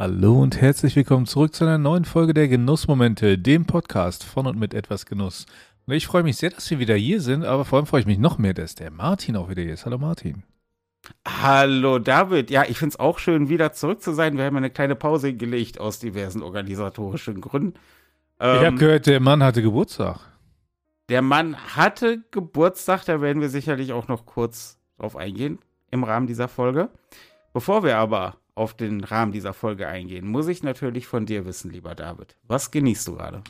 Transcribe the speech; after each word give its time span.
Hallo 0.00 0.40
und 0.40 0.60
herzlich 0.60 0.94
willkommen 0.94 1.26
zurück 1.26 1.52
zu 1.52 1.64
einer 1.64 1.76
neuen 1.76 2.04
Folge 2.04 2.32
der 2.32 2.46
Genussmomente, 2.46 3.36
dem 3.36 3.66
Podcast 3.66 4.22
von 4.22 4.46
und 4.46 4.56
mit 4.56 4.72
etwas 4.72 5.06
Genuss. 5.06 5.44
Und 5.88 5.94
ich 5.94 6.06
freue 6.06 6.22
mich 6.22 6.36
sehr, 6.36 6.50
dass 6.50 6.70
wir 6.70 6.78
wieder 6.78 6.94
hier 6.94 7.20
sind, 7.20 7.44
aber 7.44 7.64
vor 7.64 7.78
allem 7.78 7.86
freue 7.86 8.02
ich 8.02 8.06
mich 8.06 8.20
noch 8.20 8.38
mehr, 8.38 8.54
dass 8.54 8.76
der 8.76 8.92
Martin 8.92 9.34
auch 9.34 9.48
wieder 9.48 9.60
hier 9.60 9.74
ist. 9.74 9.86
Hallo 9.86 9.98
Martin. 9.98 10.44
Hallo 11.26 11.98
David. 11.98 12.48
Ja, 12.48 12.62
ich 12.62 12.78
finde 12.78 12.92
es 12.92 13.00
auch 13.00 13.18
schön, 13.18 13.48
wieder 13.48 13.72
zurück 13.72 14.00
zu 14.00 14.12
sein. 14.12 14.38
Wir 14.38 14.44
haben 14.44 14.56
eine 14.56 14.70
kleine 14.70 14.94
Pause 14.94 15.34
gelegt 15.34 15.80
aus 15.80 15.98
diversen 15.98 16.44
organisatorischen 16.44 17.40
Gründen. 17.40 17.74
Ähm, 18.38 18.56
ich 18.56 18.66
habe 18.66 18.76
gehört, 18.76 19.06
der 19.08 19.18
Mann 19.18 19.42
hatte 19.42 19.62
Geburtstag. 19.62 20.20
Der 21.08 21.22
Mann 21.22 21.56
hatte 21.74 22.22
Geburtstag, 22.30 23.04
da 23.04 23.20
werden 23.20 23.42
wir 23.42 23.48
sicherlich 23.48 23.92
auch 23.92 24.06
noch 24.06 24.26
kurz 24.26 24.78
drauf 24.96 25.16
eingehen 25.16 25.58
im 25.90 26.04
Rahmen 26.04 26.28
dieser 26.28 26.46
Folge. 26.46 26.88
Bevor 27.52 27.82
wir 27.82 27.98
aber 27.98 28.36
auf 28.58 28.74
den 28.74 29.02
Rahmen 29.02 29.32
dieser 29.32 29.54
Folge 29.54 29.88
eingehen, 29.88 30.26
muss 30.26 30.48
ich 30.48 30.62
natürlich 30.62 31.06
von 31.06 31.26
dir 31.26 31.46
wissen, 31.46 31.70
lieber 31.70 31.94
David. 31.94 32.36
Was 32.46 32.70
genießt 32.70 33.08
du 33.08 33.16
gerade? 33.16 33.42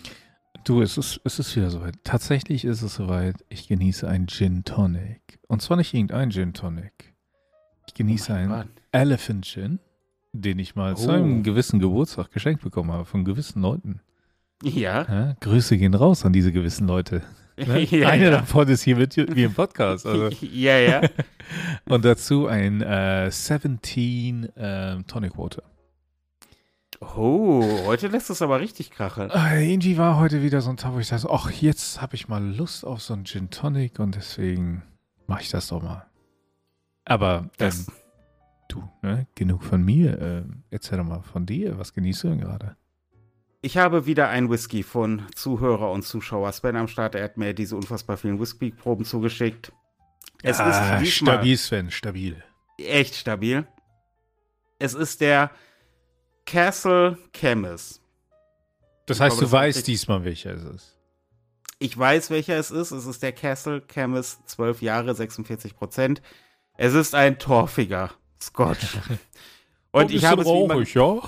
Du, 0.64 0.82
es 0.82 0.98
ist, 0.98 1.20
es 1.24 1.38
ist 1.38 1.56
wieder 1.56 1.70
soweit. 1.70 1.94
Tatsächlich 2.04 2.64
ist 2.64 2.82
es 2.82 2.94
soweit. 2.94 3.36
Ich 3.48 3.68
genieße 3.68 4.06
ein 4.06 4.26
Gin 4.26 4.64
Tonic. 4.64 5.38
Und 5.46 5.62
zwar 5.62 5.76
nicht 5.76 5.94
irgendein 5.94 6.30
Gin 6.30 6.52
Tonic. 6.52 7.14
Ich 7.86 7.94
genieße 7.94 8.32
oh 8.32 8.36
einen 8.36 8.50
Gott. 8.50 8.68
Elephant 8.92 9.46
Gin, 9.46 9.78
den 10.32 10.58
ich 10.58 10.74
mal 10.74 10.92
oh. 10.92 10.96
zu 10.96 11.10
einem 11.10 11.42
gewissen 11.42 11.80
Geburtstag 11.80 12.30
geschenkt 12.30 12.62
bekommen 12.62 12.92
habe 12.92 13.06
von 13.06 13.24
gewissen 13.24 13.62
Leuten. 13.62 14.00
Ja. 14.62 15.04
ja. 15.04 15.36
Grüße 15.40 15.78
gehen 15.78 15.94
raus 15.94 16.24
an 16.24 16.32
diese 16.32 16.52
gewissen 16.52 16.86
Leute. 16.86 17.22
Ne? 17.66 17.80
ja, 17.90 18.08
Eine 18.08 18.24
ja. 18.24 18.30
davon 18.30 18.68
ist 18.68 18.82
hier 18.82 18.96
mit 18.96 19.16
wie 19.16 19.44
im 19.44 19.54
Podcast. 19.54 20.06
Also. 20.06 20.28
ja, 20.52 20.78
ja. 20.78 21.00
Und 21.86 22.04
dazu 22.04 22.46
ein 22.46 22.82
äh, 22.82 23.30
17 23.30 24.56
äh, 24.56 25.02
Tonic 25.04 25.36
Water. 25.36 25.62
Oh, 27.00 27.64
heute 27.86 28.08
lässt 28.08 28.28
es 28.28 28.42
aber 28.42 28.60
richtig 28.60 28.90
krachen. 28.90 29.30
Äh, 29.30 29.70
irgendwie 29.70 29.96
war 29.98 30.18
heute 30.18 30.42
wieder 30.42 30.60
so 30.60 30.70
ein 30.70 30.76
Tag, 30.76 30.94
wo 30.94 30.98
ich 30.98 31.08
dachte, 31.08 31.28
ach, 31.30 31.50
jetzt 31.50 32.02
habe 32.02 32.16
ich 32.16 32.28
mal 32.28 32.44
Lust 32.44 32.84
auf 32.84 33.00
so 33.00 33.14
einen 33.14 33.24
Gin 33.24 33.50
Tonic 33.50 34.00
und 34.00 34.16
deswegen 34.16 34.82
mache 35.26 35.42
ich 35.42 35.50
das 35.50 35.68
doch 35.68 35.82
mal. 35.82 36.06
Aber 37.04 37.48
ähm, 37.58 37.86
du, 38.68 38.82
ne, 39.02 39.26
genug 39.34 39.62
von 39.62 39.82
mir. 39.82 40.20
Äh, 40.20 40.42
erzähl 40.70 40.98
doch 40.98 41.04
mal 41.04 41.22
von 41.22 41.46
dir. 41.46 41.78
Was 41.78 41.94
genießt 41.94 42.24
du 42.24 42.28
denn 42.28 42.40
gerade? 42.40 42.76
Ich 43.60 43.76
habe 43.76 44.06
wieder 44.06 44.28
ein 44.28 44.50
Whisky 44.50 44.84
von 44.84 45.26
Zuhörer 45.34 45.90
und 45.90 46.02
Zuschauer 46.02 46.52
Sven 46.52 46.76
am 46.76 46.86
Start. 46.86 47.16
Er 47.16 47.24
hat 47.24 47.36
mir 47.36 47.54
diese 47.54 47.74
unfassbar 47.74 48.16
vielen 48.16 48.38
Whisky-Proben 48.38 49.04
zugeschickt. 49.04 49.72
Es 50.42 50.60
ah, 50.60 51.00
ist 51.00 51.12
stabil, 51.12 51.56
Sven, 51.56 51.90
stabil. 51.90 52.42
Echt 52.78 53.16
stabil. 53.16 53.66
Es 54.78 54.94
ist 54.94 55.20
der 55.20 55.50
Castle 56.46 57.18
Chemist. 57.32 58.00
Das 59.06 59.18
heißt, 59.18 59.38
glaube, 59.38 59.50
du 59.50 59.52
weißt 59.52 59.86
diesmal, 59.88 60.24
welcher 60.24 60.52
es 60.54 60.62
ist. 60.62 60.98
Ich 61.80 61.98
weiß, 61.98 62.30
welcher 62.30 62.58
es 62.58 62.70
ist. 62.70 62.92
Es 62.92 63.06
ist 63.06 63.22
der 63.24 63.32
Castle 63.32 63.82
Chemist, 63.88 64.48
12 64.48 64.82
Jahre, 64.82 65.14
46 65.16 65.74
Prozent. 65.74 66.22
Es 66.76 66.94
ist 66.94 67.16
ein 67.16 67.40
torfiger 67.40 68.12
Scotch. 68.40 68.98
Und 69.90 70.12
oh, 70.12 70.14
ich 70.14 70.24
habe 70.24 70.44
rauchig, 70.44 70.94
ja. 70.94 71.18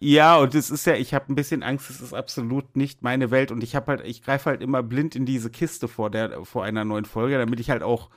Ja, 0.00 0.36
und 0.38 0.54
es 0.54 0.70
ist 0.70 0.86
ja, 0.86 0.94
ich 0.94 1.12
habe 1.12 1.32
ein 1.32 1.34
bisschen 1.34 1.62
Angst, 1.62 1.90
es 1.90 2.00
ist 2.00 2.14
absolut 2.14 2.76
nicht 2.76 3.02
meine 3.02 3.30
Welt 3.30 3.50
und 3.50 3.64
ich 3.64 3.74
habe 3.74 3.86
halt, 3.88 4.06
ich 4.06 4.22
greife 4.22 4.50
halt 4.50 4.62
immer 4.62 4.82
blind 4.82 5.16
in 5.16 5.26
diese 5.26 5.50
Kiste 5.50 5.88
vor 5.88 6.10
der, 6.10 6.44
vor 6.44 6.62
einer 6.62 6.84
neuen 6.84 7.04
Folge, 7.04 7.36
damit 7.36 7.58
ich 7.58 7.70
halt 7.70 7.82
auch 7.82 8.10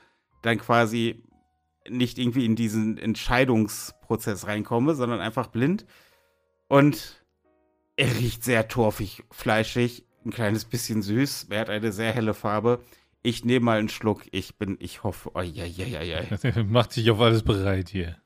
dann 0.44 0.59
quasi 0.59 1.24
nicht 1.90 2.20
irgendwie 2.20 2.46
in 2.46 2.56
diesen 2.56 2.98
Entscheidungsprozess 2.98 4.46
reinkomme, 4.46 4.94
sondern 4.94 5.20
einfach 5.20 5.48
blind. 5.48 5.86
Und 6.68 7.24
er 7.96 8.16
riecht 8.18 8.44
sehr 8.44 8.68
torfig, 8.68 9.24
fleischig, 9.32 10.06
ein 10.24 10.31
kleines 10.31 10.66
bisschen 10.66 11.02
süß. 11.02 11.47
Er 11.50 11.62
hat 11.62 11.70
eine 11.70 11.91
sehr 11.91 12.14
helle 12.14 12.36
Farbe. 12.36 12.84
Ich 13.24 13.44
nehme 13.44 13.66
mal 13.66 13.80
einen 13.80 13.90
Schluck. 13.90 14.24
Ich 14.31 14.58
bin, 14.58 14.78
ich 14.80 15.03
hoffe, 15.03 15.31
oh, 15.34 15.41
ja, 15.41 15.66
ja, 15.66 15.86
ja, 15.86 16.02
ja. 16.02 16.64
Macht 16.64 16.94
sich 16.94 17.09
auf 17.09 17.20
alles 17.20 17.44
bereit 17.44 17.90
hier. 17.90 18.18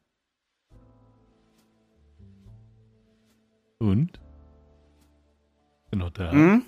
Und? 3.79 4.19
Bin 5.89 5.99
noch 5.99 6.11
da. 6.11 6.31
Mhm. 6.31 6.63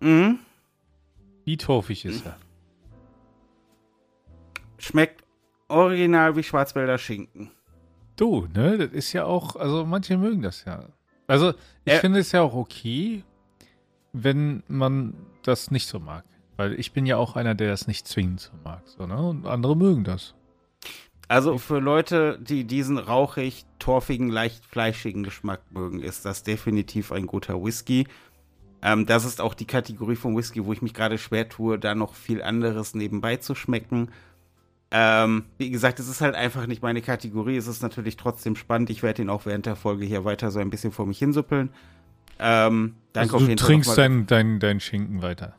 Mhm. 0.00 0.38
Wie 1.44 1.56
torfig 1.56 2.04
ist 2.04 2.26
er? 2.26 2.36
Schmeckt 4.78 5.24
original 5.68 6.36
wie 6.36 6.42
Schwarzwälder 6.42 6.98
Schinken. 6.98 7.50
Du, 8.16 8.48
ne? 8.54 8.78
Das 8.78 8.90
ist 8.90 9.12
ja 9.12 9.24
auch, 9.24 9.56
also 9.56 9.84
manche 9.84 10.16
mögen 10.16 10.42
das 10.42 10.64
ja. 10.64 10.84
Also, 11.26 11.54
ich 11.84 11.92
äh, 11.92 11.98
finde 11.98 12.20
es 12.20 12.32
ja 12.32 12.42
auch 12.42 12.54
okay, 12.54 13.24
wenn 14.12 14.62
man 14.68 15.14
das 15.42 15.70
nicht 15.70 15.86
so 15.86 16.00
mag. 16.00 16.24
Weil 16.56 16.78
ich 16.78 16.92
bin 16.92 17.06
ja 17.06 17.16
auch 17.16 17.36
einer, 17.36 17.54
der 17.54 17.70
das 17.70 17.86
nicht 17.86 18.06
zwingend 18.06 18.40
so 18.40 18.52
mag. 18.64 18.82
So, 18.84 19.06
ne? 19.06 19.16
Und 19.16 19.46
andere 19.46 19.76
mögen 19.76 20.04
das. 20.04 20.34
Also 21.30 21.58
für 21.58 21.78
Leute, 21.78 22.40
die 22.42 22.64
diesen 22.64 22.98
rauchig, 22.98 23.64
torfigen, 23.78 24.30
leicht 24.30 24.66
fleischigen 24.66 25.22
Geschmack 25.22 25.60
mögen, 25.70 26.00
ist 26.00 26.24
das 26.24 26.42
definitiv 26.42 27.12
ein 27.12 27.28
guter 27.28 27.62
Whisky. 27.62 28.08
Ähm, 28.82 29.06
das 29.06 29.24
ist 29.24 29.40
auch 29.40 29.54
die 29.54 29.64
Kategorie 29.64 30.16
von 30.16 30.36
Whisky, 30.36 30.64
wo 30.64 30.72
ich 30.72 30.82
mich 30.82 30.92
gerade 30.92 31.18
schwer 31.18 31.48
tue, 31.48 31.78
da 31.78 31.94
noch 31.94 32.16
viel 32.16 32.42
anderes 32.42 32.96
nebenbei 32.96 33.36
zu 33.36 33.54
schmecken. 33.54 34.10
Ähm, 34.90 35.44
wie 35.56 35.70
gesagt, 35.70 36.00
es 36.00 36.08
ist 36.08 36.20
halt 36.20 36.34
einfach 36.34 36.66
nicht 36.66 36.82
meine 36.82 37.00
Kategorie. 37.00 37.56
Es 37.56 37.68
ist 37.68 37.80
natürlich 37.80 38.16
trotzdem 38.16 38.56
spannend. 38.56 38.90
Ich 38.90 39.04
werde 39.04 39.22
ihn 39.22 39.30
auch 39.30 39.46
während 39.46 39.66
der 39.66 39.76
Folge 39.76 40.06
hier 40.06 40.24
weiter 40.24 40.50
so 40.50 40.58
ein 40.58 40.70
bisschen 40.70 40.90
vor 40.90 41.06
mich 41.06 41.20
hinsuppeln. 41.20 41.70
Ähm, 42.40 42.96
danke 43.12 43.34
also 43.34 43.46
du 43.46 43.54
trinkst 43.54 43.96
deinen 43.96 44.26
dein, 44.26 44.58
dein 44.58 44.80
Schinken 44.80 45.22
weiter. 45.22 45.54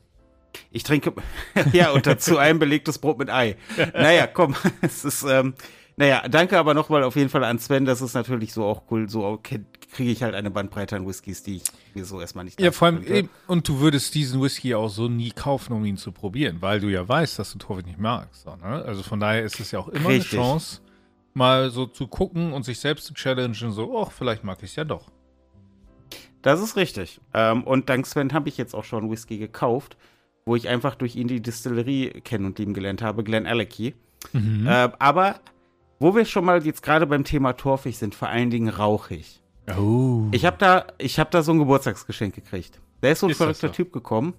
Ich 0.72 0.84
trinke, 0.84 1.14
ja, 1.74 1.92
und 1.92 2.08
dazu 2.08 2.38
ein 2.38 2.58
belegtes 2.58 2.98
Brot 2.98 3.20
mit 3.20 3.30
Ei. 3.30 3.58
Naja, 3.94 4.28
komm, 4.28 4.56
es 4.82 5.04
ist, 5.04 5.24
ähm, 5.24 5.54
naja, 5.98 6.28
danke 6.30 6.58
aber 6.58 6.74
nochmal 6.74 7.04
auf 7.04 7.16
jeden 7.16 7.30
Fall 7.30 7.44
an 7.44 7.59
Sven. 7.59 7.86
Das 7.86 8.02
ist 8.02 8.14
natürlich 8.14 8.54
so 8.54 8.66
auch 8.66 8.84
cool. 8.90 9.09
So 9.09 9.38
kriege 9.38 10.12
ich 10.12 10.24
halt 10.24 10.34
eine 10.34 10.50
Bandbreite 10.50 10.96
an 10.96 11.06
Whiskys, 11.06 11.44
die 11.44 11.58
ich 11.58 11.64
mir 11.94 12.06
so 12.06 12.22
erstmal 12.22 12.46
nicht 12.46 12.59
Ja, 12.59 12.72
vor 12.72 12.88
allem, 12.88 13.06
eben, 13.06 13.30
und 13.48 13.68
du 13.68 13.80
würdest 13.82 14.16
diesen 14.16 14.42
Whisky 14.42 14.74
auch 14.74 14.90
so 14.90 15.09
nie 15.09 15.32
kaufen, 15.32 15.74
um 15.74 15.84
ihn 15.84 15.98
zu 15.98 16.12
probieren, 16.14 16.58
weil 16.62 16.80
du 16.80 16.88
ja 16.88 17.08
weißt, 17.08 17.38
dass 17.38 17.52
du 17.52 17.59
Torwig 17.59 17.86
nicht 17.86 18.00
magst. 18.00 18.44
So, 18.44 18.56
ne? 18.56 18.84
Also 18.86 19.03
von 19.03 19.20
daher 19.20 19.44
ist 19.44 19.59
es 19.59 19.72
ja 19.72 19.80
auch 19.80 19.90
immer 19.90 20.09
Richtig. 20.09 20.40
eine 20.40 20.48
Chance, 20.48 20.82
mal 21.34 21.70
so 21.70 21.86
zu 21.86 22.08
gucken 22.08 22.53
und 22.53 22.64
sich 22.64 22.80
selbst 22.80 23.06
zu 23.06 23.14
challengen, 23.14 23.72
so, 23.72 23.92
oh, 23.92 24.06
vielleicht 24.06 24.46
mag 24.46 24.59
ich 24.64 24.72
es 24.72 24.76
ja 24.78 24.86
doch. 24.86 25.12
Das 26.42 26.62
ist 26.62 26.78
richtig. 26.78 27.20
Ähm, 27.34 27.64
und 27.64 27.90
dank 27.90 28.08
Sven 28.08 28.34
habe 28.34 28.50
ich 28.50 28.58
jetzt 28.58 28.74
auch 28.74 28.86
schon 28.86 29.12
Whisky 29.12 29.38
gekauft 29.38 29.98
wo 30.46 30.56
ich 30.56 30.68
einfach 30.68 30.96
durch 30.96 31.16
ihn 31.16 31.28
die 31.28 31.41
Distillerie 31.41 32.09
kennen 32.24 32.46
und 32.46 32.59
lieben 32.59 32.74
gelernt 32.74 33.02
habe, 33.02 33.24
Glen 33.24 33.46
Alecky. 33.46 33.94
Mhm. 34.34 34.68
Äh, 34.68 34.90
aber 35.00 35.40
wo 36.00 36.16
wir 36.16 36.25
schon 36.25 36.46
mal 36.46 36.66
jetzt 36.66 36.81
gerade 36.81 37.06
beim 37.06 37.24
Thema 37.24 37.53
torfig 37.53 37.97
sind, 37.97 38.16
vor 38.16 38.28
allen 38.28 38.50
Dingen 38.50 38.69
rauchig. 38.69 39.41
Oh. 39.78 40.28
Ich 40.31 40.46
habe 40.46 40.57
da, 40.57 40.85
hab 41.00 41.31
da 41.31 41.44
so 41.44 41.52
ein 41.52 41.59
Geburtstagsgeschenk 41.59 42.34
gekriegt. 42.34 42.81
Der 43.03 43.12
ist 43.12 43.19
so 43.19 43.28
ein 43.28 43.31
ist 43.31 43.38
verrückter 43.38 43.68
so? 43.68 43.74
Typ 43.74 43.94
gekommen 43.94 44.34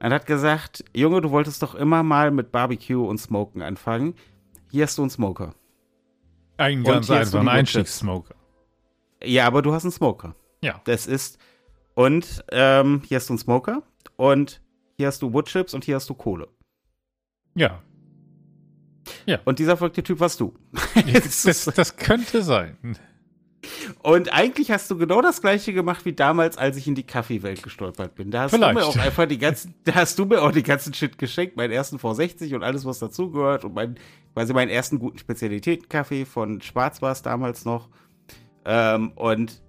und 0.00 0.12
hat 0.12 0.26
gesagt, 0.26 0.84
Junge, 0.94 1.20
du 1.20 1.30
wolltest 1.30 1.62
doch 1.62 1.74
immer 1.74 2.02
mal 2.02 2.30
mit 2.30 2.52
Barbecue 2.52 3.02
und 3.02 3.18
Smoken 3.18 3.62
anfangen. 3.62 4.14
Hier 4.70 4.84
hast 4.84 4.98
du 4.98 5.02
einen 5.02 5.10
Smoker. 5.10 5.54
Ein 6.56 6.84
ganz 6.84 7.10
einfach, 7.10 7.40
ein 7.40 7.48
Einstiegssmoker. 7.48 8.34
Ja, 9.24 9.46
aber 9.46 9.62
du 9.62 9.72
hast 9.72 9.84
einen 9.84 9.92
Smoker. 9.92 10.34
Ja. 10.62 10.80
Das 10.84 11.06
ist, 11.06 11.38
und 11.94 12.44
ähm, 12.52 13.02
hier 13.06 13.16
hast 13.16 13.28
du 13.28 13.32
einen 13.32 13.38
Smoker 13.38 13.82
und 14.16 14.60
hier 15.00 15.06
hast 15.06 15.22
du 15.22 15.32
Woodchips 15.32 15.72
und 15.72 15.82
hier 15.82 15.96
hast 15.96 16.10
du 16.10 16.14
Kohle. 16.14 16.48
Ja. 17.54 17.82
Ja. 19.24 19.38
Und 19.46 19.58
dieser 19.58 19.78
verrückte 19.78 20.02
Typ 20.02 20.20
warst 20.20 20.40
du. 20.40 20.52
das, 21.14 21.42
das, 21.42 21.64
das 21.64 21.96
könnte 21.96 22.42
sein. 22.42 22.76
Und 24.02 24.30
eigentlich 24.30 24.70
hast 24.70 24.90
du 24.90 24.98
genau 24.98 25.22
das 25.22 25.40
gleiche 25.40 25.72
gemacht 25.72 26.04
wie 26.04 26.12
damals, 26.12 26.58
als 26.58 26.76
ich 26.76 26.86
in 26.86 26.94
die 26.94 27.06
Kaffeewelt 27.06 27.62
gestolpert 27.62 28.14
bin. 28.14 28.30
Da 28.30 28.42
hast 28.42 28.50
Vielleicht. 28.50 28.76
du 28.76 28.80
mir 28.80 28.86
auch 28.86 28.96
einfach 28.98 29.26
die 29.26 29.38
ganzen, 29.38 29.74
da 29.84 29.94
hast 29.94 30.18
du 30.18 30.26
mir 30.26 30.42
auch 30.42 30.52
die 30.52 30.62
ganzen 30.62 30.92
Shit 30.92 31.16
geschenkt, 31.16 31.56
meinen 31.56 31.72
ersten 31.72 31.96
V60 31.96 32.54
und 32.54 32.62
alles, 32.62 32.84
was 32.84 32.98
dazugehört 32.98 33.64
und 33.64 33.74
mein, 33.74 33.98
quasi 34.34 34.52
meinen 34.52 34.68
ersten 34.68 34.98
guten 34.98 35.16
Spezialitäten-Kaffee 35.16 36.26
von 36.26 36.60
Schwarz 36.60 37.00
war 37.00 37.12
es 37.12 37.22
damals 37.22 37.64
noch. 37.64 37.88
Ähm, 38.66 39.12
und 39.12 39.62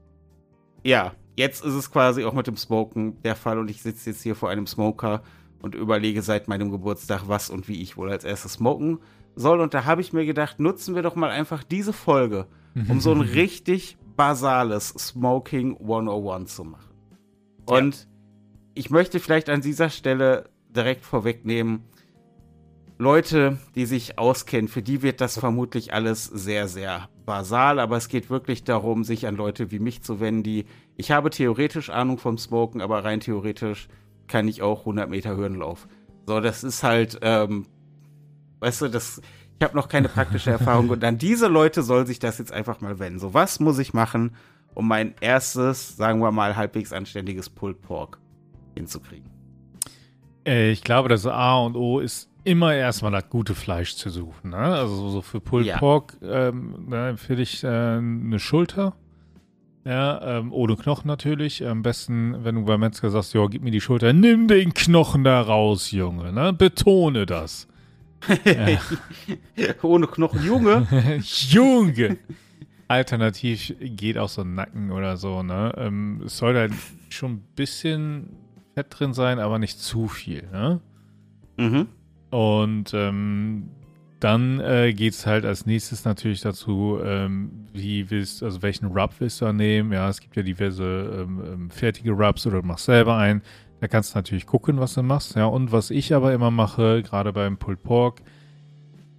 ja, 0.84 1.14
jetzt 1.36 1.64
ist 1.64 1.74
es 1.74 1.92
quasi 1.92 2.24
auch 2.24 2.34
mit 2.34 2.48
dem 2.48 2.58
Smoken 2.58 3.22
der 3.24 3.36
Fall 3.36 3.60
und 3.60 3.70
ich 3.70 3.82
sitze 3.82 4.10
jetzt 4.10 4.22
hier 4.22 4.36
vor 4.36 4.50
einem 4.50 4.68
Smoker 4.68 5.22
und 5.62 5.76
überlege 5.76 6.22
seit 6.22 6.48
meinem 6.48 6.72
Geburtstag, 6.72 7.24
was 7.28 7.50
und 7.50 7.68
wie 7.68 7.82
ich 7.82 7.98
wohl 7.98 8.10
als 8.12 8.24
erstes 8.24 8.54
smoken 8.54 9.00
soll. 9.36 9.60
Und 9.60 9.74
da 9.74 9.86
habe 9.86 10.02
ich 10.02 10.14
mir 10.14 10.26
gedacht, 10.26 10.60
nutzen 10.60 10.96
wir 10.96 11.02
doch 11.02 11.16
mal 11.16 11.30
einfach 11.30 11.64
diese 11.64 11.94
Folge, 11.94 12.48
um 12.90 13.00
so 13.00 13.12
ein 13.12 13.22
richtig 13.22 13.98
basales 14.16 14.90
Smoking 14.90 15.78
101 15.78 16.56
zu 16.56 16.64
machen. 16.64 16.94
Und 17.66 17.96
ja. 17.96 18.06
ich 18.74 18.90
möchte 18.90 19.20
vielleicht 19.20 19.50
an 19.50 19.62
dieser 19.62 19.90
Stelle 19.90 20.50
direkt 20.70 21.06
vorwegnehmen, 21.06 21.84
Leute, 23.02 23.58
die 23.74 23.88
sich 23.88 24.20
auskennen, 24.20 24.68
für 24.68 24.84
die 24.84 25.02
wird 25.02 25.22
das 25.22 25.40
vermutlich 25.40 25.92
alles 25.92 26.26
sehr, 26.26 26.68
sehr 26.68 27.10
basal, 27.26 27.80
aber 27.80 27.98
es 27.98 28.10
geht 28.10 28.30
wirklich 28.30 28.64
darum, 28.64 29.04
sich 29.04 29.26
an 29.26 29.36
Leute 29.36 29.72
wie 29.72 29.80
mich 29.80 30.04
zu 30.04 30.20
wenden, 30.20 30.44
die, 30.44 30.66
ich 30.98 31.10
habe 31.10 31.32
theoretisch 31.32 31.90
Ahnung 31.90 32.20
vom 32.20 32.38
Smoken, 32.38 32.80
aber 32.80 33.04
rein 33.04 33.20
theoretisch 33.20 33.88
kann 34.28 34.48
ich 34.48 34.62
auch 34.62 34.82
100 34.82 35.10
Meter 35.10 35.36
Hürdenlauf. 35.36 35.88
So, 36.28 36.40
das 36.42 36.64
ist 36.64 36.84
halt, 36.84 37.18
ähm, 37.24 37.66
weißt 38.60 38.84
du, 38.84 38.88
das, 38.90 39.20
ich 39.58 39.64
habe 39.64 39.76
noch 39.76 39.90
keine 39.90 40.08
praktische 40.08 40.52
Erfahrung 40.60 40.90
und 40.90 41.04
an 41.04 41.18
diese 41.18 41.48
Leute 41.48 41.82
soll 41.82 42.06
sich 42.06 42.20
das 42.20 42.38
jetzt 42.38 42.52
einfach 42.52 42.82
mal 42.82 43.00
wenden. 43.00 43.18
So, 43.18 43.34
was 43.34 43.60
muss 43.60 43.80
ich 43.80 43.96
machen, 43.96 44.36
um 44.76 44.88
mein 44.88 45.16
erstes, 45.22 45.98
sagen 45.98 46.20
wir 46.20 46.32
mal, 46.32 46.56
halbwegs 46.56 46.94
anständiges 46.94 47.50
Pulled 47.50 47.82
Pork 47.82 48.20
hinzukriegen? 48.76 49.32
Äh, 50.46 50.70
ich 50.70 50.84
glaube, 50.84 51.10
das 51.10 51.26
A 51.26 51.58
und 51.58 51.76
O 51.76 52.00
ist 52.00 52.31
immer 52.44 52.74
erstmal 52.74 53.12
das 53.12 53.30
gute 53.30 53.56
Fleisch 53.56 53.96
zu 53.96 54.10
suchen. 54.10 54.52
Ne? 54.52 54.58
Also 54.58 55.10
so 55.10 55.22
für 55.22 55.40
Pulled 55.40 55.68
ja. 55.68 55.78
Pork 55.78 56.18
ähm, 56.22 56.86
ne, 56.88 57.10
empfehle 57.10 57.42
ich 57.42 57.64
äh, 57.64 57.68
eine 57.68 58.40
Schulter. 58.40 58.96
Ja, 59.84 60.38
ähm, 60.38 60.54
ohne 60.54 60.76
Knochen 60.76 61.08
natürlich. 61.08 61.66
Am 61.66 61.82
besten, 61.82 62.44
wenn 62.44 62.56
du 62.56 62.66
beim 62.66 62.82
Metzger 62.82 63.10
sagst, 63.10 63.34
ja, 63.34 63.46
gib 63.48 63.64
mir 63.64 63.72
die 63.72 63.82
Schulter, 63.82 64.14
nimm 64.14 64.48
den 64.48 64.74
Knochen 64.74 65.24
da 65.24 65.42
raus, 65.42 65.92
Junge. 65.92 66.32
Ne? 66.32 66.54
Betone 66.54 67.26
das. 67.26 67.68
ja. 68.46 68.80
ohne 69.82 70.06
Knochen, 70.08 70.46
Junge. 70.46 70.88
Junge. 71.22 72.18
Alternativ 72.88 73.74
geht 73.80 74.18
auch 74.18 74.30
so 74.30 74.42
ein 74.42 74.54
Nacken 74.54 74.92
oder 74.92 75.18
so. 75.18 75.42
Ne? 75.42 75.74
Ähm, 75.78 76.22
es 76.26 76.38
soll 76.38 76.54
da 76.54 76.68
schon 77.10 77.32
ein 77.32 77.44
bisschen 77.56 78.30
Fett 78.76 78.88
drin 78.90 79.14
sein, 79.14 79.40
aber 79.40 79.58
nicht 79.58 79.80
zu 79.80 80.08
viel. 80.08 80.48
Ne? 80.52 80.80
Mhm. 81.58 81.88
Und 82.32 82.94
ähm, 82.94 83.70
dann 84.20 84.60
äh, 84.60 84.94
geht 84.94 85.14
es 85.14 85.26
halt 85.26 85.46
als 85.46 85.66
nächstes 85.66 86.06
natürlich 86.06 86.42
dazu, 86.42 87.00
ähm, 87.04 87.68
wie 87.74 88.10
willst, 88.10 88.44
also 88.44 88.62
welchen 88.62 88.88
Rub 88.88 89.14
willst 89.20 89.42
du 89.42 89.52
nehmen? 89.52 89.92
Ja, 89.92 90.10
es 90.10 90.22
gibt 90.22 90.36
ja 90.36 90.44
diverse 90.44 90.84
ähm, 91.22 91.44
ähm, 91.46 91.70
fertige 91.70 92.12
Rubs 92.12 92.46
oder 92.48 92.62
du 92.62 92.68
machst 92.68 92.86
selber 92.86 93.18
einen. 93.18 93.42
Da 93.80 93.88
kannst 93.88 94.14
du 94.14 94.20
natürlich 94.20 94.46
gucken, 94.46 94.80
was 94.80 94.94
du 94.94 95.04
machst. 95.04 95.36
Ja, 95.36 95.46
und 95.46 95.72
was 95.72 95.90
ich 95.90 96.14
aber 96.14 96.34
immer 96.34 96.52
mache, 96.52 97.02
gerade 97.02 97.34
beim 97.34 97.58
Pulled 97.58 97.82
Pork, 97.84 98.22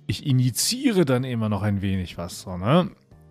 ich 0.07 0.25
initiiere 0.25 1.05
dann 1.05 1.25
immer 1.25 1.49
noch 1.49 1.63
ein 1.63 1.83
wenig 1.83 2.17
was. 2.17 2.43
So, 2.43 2.57
ne? 2.57 2.91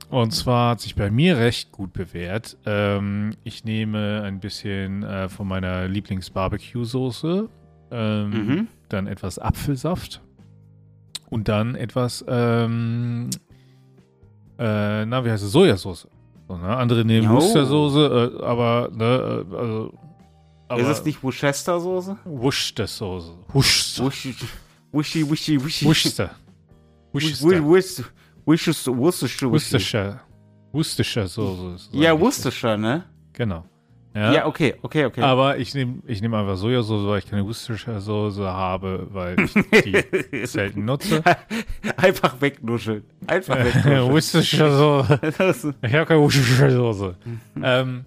Und 0.10 0.32
zwar 0.32 0.72
hat 0.72 0.82
sich 0.82 0.96
bei 0.96 1.10
mir 1.10 1.38
recht 1.38 1.72
gut 1.72 1.94
bewährt. 1.94 2.58
Ähm, 2.66 3.32
ich 3.46 3.64
nehme 3.64 4.24
ein 4.24 4.42
bisschen 4.42 5.04
äh, 5.04 5.30
von 5.30 5.48
meiner 5.48 5.88
Lieblings-Barbecue-Soße, 5.88 7.48
ähm, 7.92 8.30
mhm. 8.30 8.68
Dann 8.94 9.08
etwas 9.08 9.40
Apfelsaft 9.40 10.22
und 11.30 11.48
dann 11.48 11.76
etwas, 11.76 12.24
ähm, 12.28 13.30
äh, 14.60 15.06
na, 15.06 15.26
wie 15.26 15.32
heißt 15.32 15.44
es, 15.44 15.52
Sojasauce. 15.52 16.08
So, 16.48 16.58
ne? 16.58 16.76
Andere 16.76 17.06
nehmen 17.06 17.30
Worcestersoße, 17.30 18.40
äh, 18.40 18.44
aber, 18.44 18.90
ne, 18.94 19.46
äh, 19.50 19.56
also, 19.56 19.94
aber, 20.68 20.82
Ist 20.82 20.88
es 20.88 21.06
nicht 21.06 21.24
Worcestersoße? 21.24 22.18
Worcestersoße. 22.24 23.34
Worcester. 23.54 24.06
Wischi, 24.94 25.30
wischi, 25.30 25.64
wischi. 25.64 25.86
Worcester. 25.86 26.32
Worcester. 27.14 28.06
Worcester. 28.46 29.52
Worcestershire. 29.52 30.20
Worcestershire 30.74 31.28
Soße. 31.28 31.90
Ja, 31.92 32.18
Worcestershire, 32.18 32.78
ne? 32.78 33.04
Genau. 33.34 33.66
Ja, 34.14 34.34
ja 34.34 34.46
okay, 34.46 34.76
okay, 34.82 35.06
okay. 35.06 35.22
Aber 35.22 35.58
ich 35.58 35.74
nehme 35.74 36.00
ich 36.06 36.22
nehm 36.22 36.34
einfach 36.34 36.58
Sojasauce, 36.58 37.08
weil 37.08 37.20
ich 37.20 37.30
keine 37.30 37.46
Worcestershire 37.46 38.02
Soße 38.02 38.44
habe, 38.44 39.08
weil 39.12 39.40
ich 39.40 39.54
die 39.54 40.46
selten 40.46 40.86
nutze. 40.86 41.24
Einfach 41.98 42.42
wegnuscheln. 42.42 43.04
Einfach 43.28 43.58
wegnuscheln. 43.58 44.04
Worcestershire 44.12 44.72
Soße. 44.72 45.76
ich 45.82 45.94
habe 45.94 46.06
keine 46.06 46.20
Worcestershire 46.20 46.72
Soße. 46.72 47.16
ähm, 47.64 48.06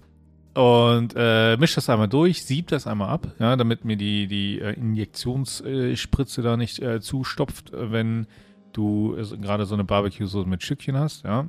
und 0.53 1.13
äh, 1.17 1.57
mische 1.57 1.75
das 1.75 1.89
einmal 1.89 2.07
durch, 2.07 2.45
sieb 2.45 2.67
das 2.67 2.87
einmal 2.87 3.09
ab, 3.09 3.27
ja, 3.39 3.55
damit 3.55 3.83
mir 3.83 3.97
die, 3.97 4.27
die 4.27 4.61
äh, 4.61 4.73
Injektionsspritze 4.73 6.41
da 6.41 6.55
nicht 6.55 6.79
äh, 6.79 7.01
zustopft, 7.01 7.71
wenn 7.73 8.27
du 8.71 9.17
gerade 9.41 9.65
so 9.65 9.73
eine 9.73 9.83
Barbecue-Soße 9.83 10.47
mit 10.47 10.63
Stückchen 10.63 10.97
hast, 10.97 11.25
ja. 11.25 11.47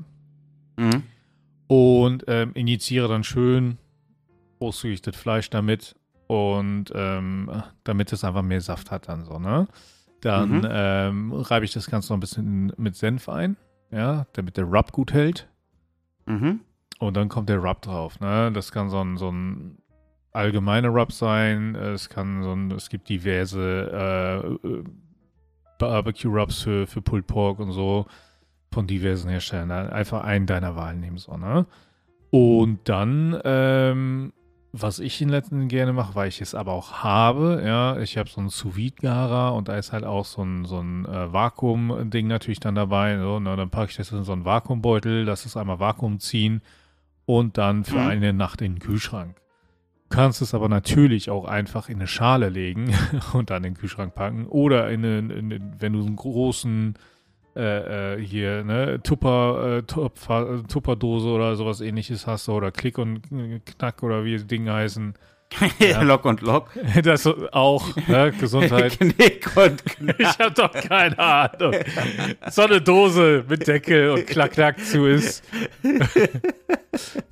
Mhm. 0.76 1.02
Und 1.68 2.24
ähm, 2.26 2.50
injiziere 2.54 3.08
dann 3.08 3.22
schön 3.22 3.78
großzügig 4.58 5.02
das 5.02 5.16
Fleisch 5.16 5.50
damit 5.50 5.94
und 6.26 6.92
ähm, 6.94 7.50
damit 7.84 8.12
es 8.12 8.24
einfach 8.24 8.42
mehr 8.42 8.60
Saft 8.60 8.90
hat 8.90 9.08
dann 9.08 9.24
so, 9.24 9.38
ne? 9.38 9.68
Dann 10.20 10.58
mhm. 10.58 10.68
ähm, 10.68 11.32
reibe 11.32 11.64
ich 11.64 11.72
das 11.72 11.90
Ganze 11.90 12.12
noch 12.12 12.16
ein 12.16 12.20
bisschen 12.20 12.72
mit 12.76 12.96
Senf 12.96 13.28
ein, 13.28 13.56
ja, 13.90 14.26
damit 14.32 14.56
der 14.56 14.64
Rub 14.64 14.92
gut 14.92 15.12
hält. 15.12 15.48
Mhm. 16.26 16.60
Und 16.98 17.16
dann 17.16 17.28
kommt 17.28 17.48
der 17.48 17.58
Rub 17.58 17.82
drauf, 17.82 18.18
ne? 18.20 18.50
Das 18.52 18.72
kann 18.72 18.88
so 18.88 19.00
ein, 19.00 19.16
so 19.18 19.30
ein 19.30 19.78
allgemeiner 20.32 20.88
Rub 20.88 21.12
sein. 21.12 21.74
Es 21.74 22.08
kann 22.08 22.42
so 22.42 22.52
ein, 22.52 22.70
es 22.72 22.88
gibt 22.88 23.08
diverse 23.08 24.56
äh, 24.62 24.82
Barbecue 25.78 26.30
Rubs 26.30 26.62
für, 26.62 26.86
für 26.86 27.02
Pulled 27.02 27.26
Pork 27.26 27.58
und 27.58 27.72
so 27.72 28.06
von 28.72 28.86
diversen 28.86 29.30
Herstellern. 29.30 29.70
Einfach 29.70 30.24
einen 30.24 30.46
deiner 30.46 30.76
Wahl 30.76 30.96
nehmen, 30.96 31.18
so, 31.18 31.36
ne? 31.36 31.66
Und 32.30 32.88
dann 32.88 33.40
ähm, 33.44 34.32
was 34.78 34.98
ich 34.98 35.20
in 35.20 35.28
letzten 35.28 35.68
gerne 35.68 35.92
mache, 35.92 36.14
weil 36.14 36.28
ich 36.28 36.40
es 36.40 36.54
aber 36.54 36.72
auch 36.72 37.02
habe, 37.02 37.62
ja, 37.64 37.98
ich 37.98 38.18
habe 38.18 38.28
so 38.28 38.40
einen 38.40 38.50
sous 38.50 38.74
garer 39.00 39.54
und 39.54 39.68
da 39.68 39.76
ist 39.76 39.92
halt 39.92 40.04
auch 40.04 40.24
so 40.24 40.42
ein, 40.42 40.64
so 40.64 40.80
ein 40.80 41.06
äh, 41.06 41.32
Vakuum-Ding 41.32 42.26
natürlich 42.26 42.60
dann 42.60 42.74
dabei. 42.74 43.18
So, 43.18 43.40
ne, 43.40 43.56
dann 43.56 43.70
packe 43.70 43.90
ich 43.90 43.96
das 43.96 44.12
in 44.12 44.24
so 44.24 44.32
einen 44.32 44.44
Vakuumbeutel, 44.44 45.24
lass 45.24 45.46
es 45.46 45.56
einmal 45.56 45.80
Vakuum 45.80 46.20
ziehen 46.20 46.62
und 47.24 47.58
dann 47.58 47.84
für 47.84 47.98
mhm. 47.98 48.08
eine 48.08 48.32
Nacht 48.32 48.60
in 48.62 48.74
den 48.74 48.80
Kühlschrank. 48.80 49.36
Du 50.08 50.16
kannst 50.16 50.40
es 50.40 50.54
aber 50.54 50.68
natürlich 50.68 51.30
auch 51.30 51.46
einfach 51.46 51.88
in 51.88 51.96
eine 51.96 52.06
Schale 52.06 52.48
legen 52.48 52.94
und 53.32 53.50
dann 53.50 53.64
in 53.64 53.74
den 53.74 53.78
Kühlschrank 53.78 54.14
packen 54.14 54.46
oder 54.46 54.90
in, 54.90 55.04
eine, 55.04 55.34
in 55.34 55.74
wenn 55.78 55.92
du 55.94 56.04
einen 56.04 56.16
großen 56.16 56.94
äh, 57.56 58.14
äh, 58.14 58.24
hier, 58.24 58.64
ne, 58.64 59.00
Tupper, 59.02 59.78
äh, 59.78 59.82
Tupfer, 59.82 60.62
Tupperdose 60.68 61.28
oder 61.28 61.56
sowas 61.56 61.80
ähnliches 61.80 62.26
hast 62.26 62.48
oder 62.48 62.70
Klick 62.70 62.98
und 62.98 63.22
Knack 63.64 64.02
oder 64.02 64.24
wie 64.24 64.36
die 64.36 64.46
Dinge 64.46 64.72
heißen. 64.72 65.14
Ja. 65.78 66.02
Lock 66.02 66.24
und 66.24 66.40
Lock. 66.40 66.70
Das 67.02 67.26
auch, 67.26 67.94
ne? 68.08 68.32
Gesundheit. 68.38 68.98
Knick 68.98 69.56
und 69.56 69.84
Knack. 69.84 70.16
Ich 70.18 70.38
hab 70.38 70.54
doch 70.54 70.72
keine 70.72 71.18
Ahnung. 71.18 71.74
So 72.50 72.62
eine 72.62 72.80
Dose 72.80 73.44
mit 73.48 73.66
Deckel 73.66 74.10
und 74.10 74.26
Klack, 74.26 74.52
Klack 74.52 74.84
zu 74.84 75.06
ist. 75.06 75.44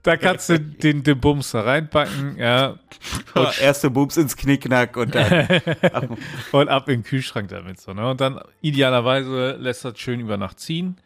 da 0.02 0.16
kannst 0.16 0.48
du 0.48 0.58
den, 0.58 1.02
den 1.02 1.20
Bums 1.20 1.52
da 1.52 1.62
reinpacken, 1.62 2.36
ja. 2.38 2.78
Und 3.34 3.60
Erste 3.60 3.90
Bums 3.90 4.16
ins 4.16 4.36
Knickknack 4.36 4.96
und 4.96 5.14
dann. 5.14 5.48
und 6.52 6.68
ab 6.68 6.88
in 6.88 7.00
den 7.00 7.04
Kühlschrank 7.04 7.48
damit, 7.48 7.80
so, 7.80 7.92
ne? 7.92 8.08
Und 8.10 8.20
dann 8.20 8.40
idealerweise 8.60 9.56
lässt 9.58 9.84
das 9.84 9.98
schön 9.98 10.20
über 10.20 10.36
Nacht 10.36 10.60
ziehen. 10.60 10.96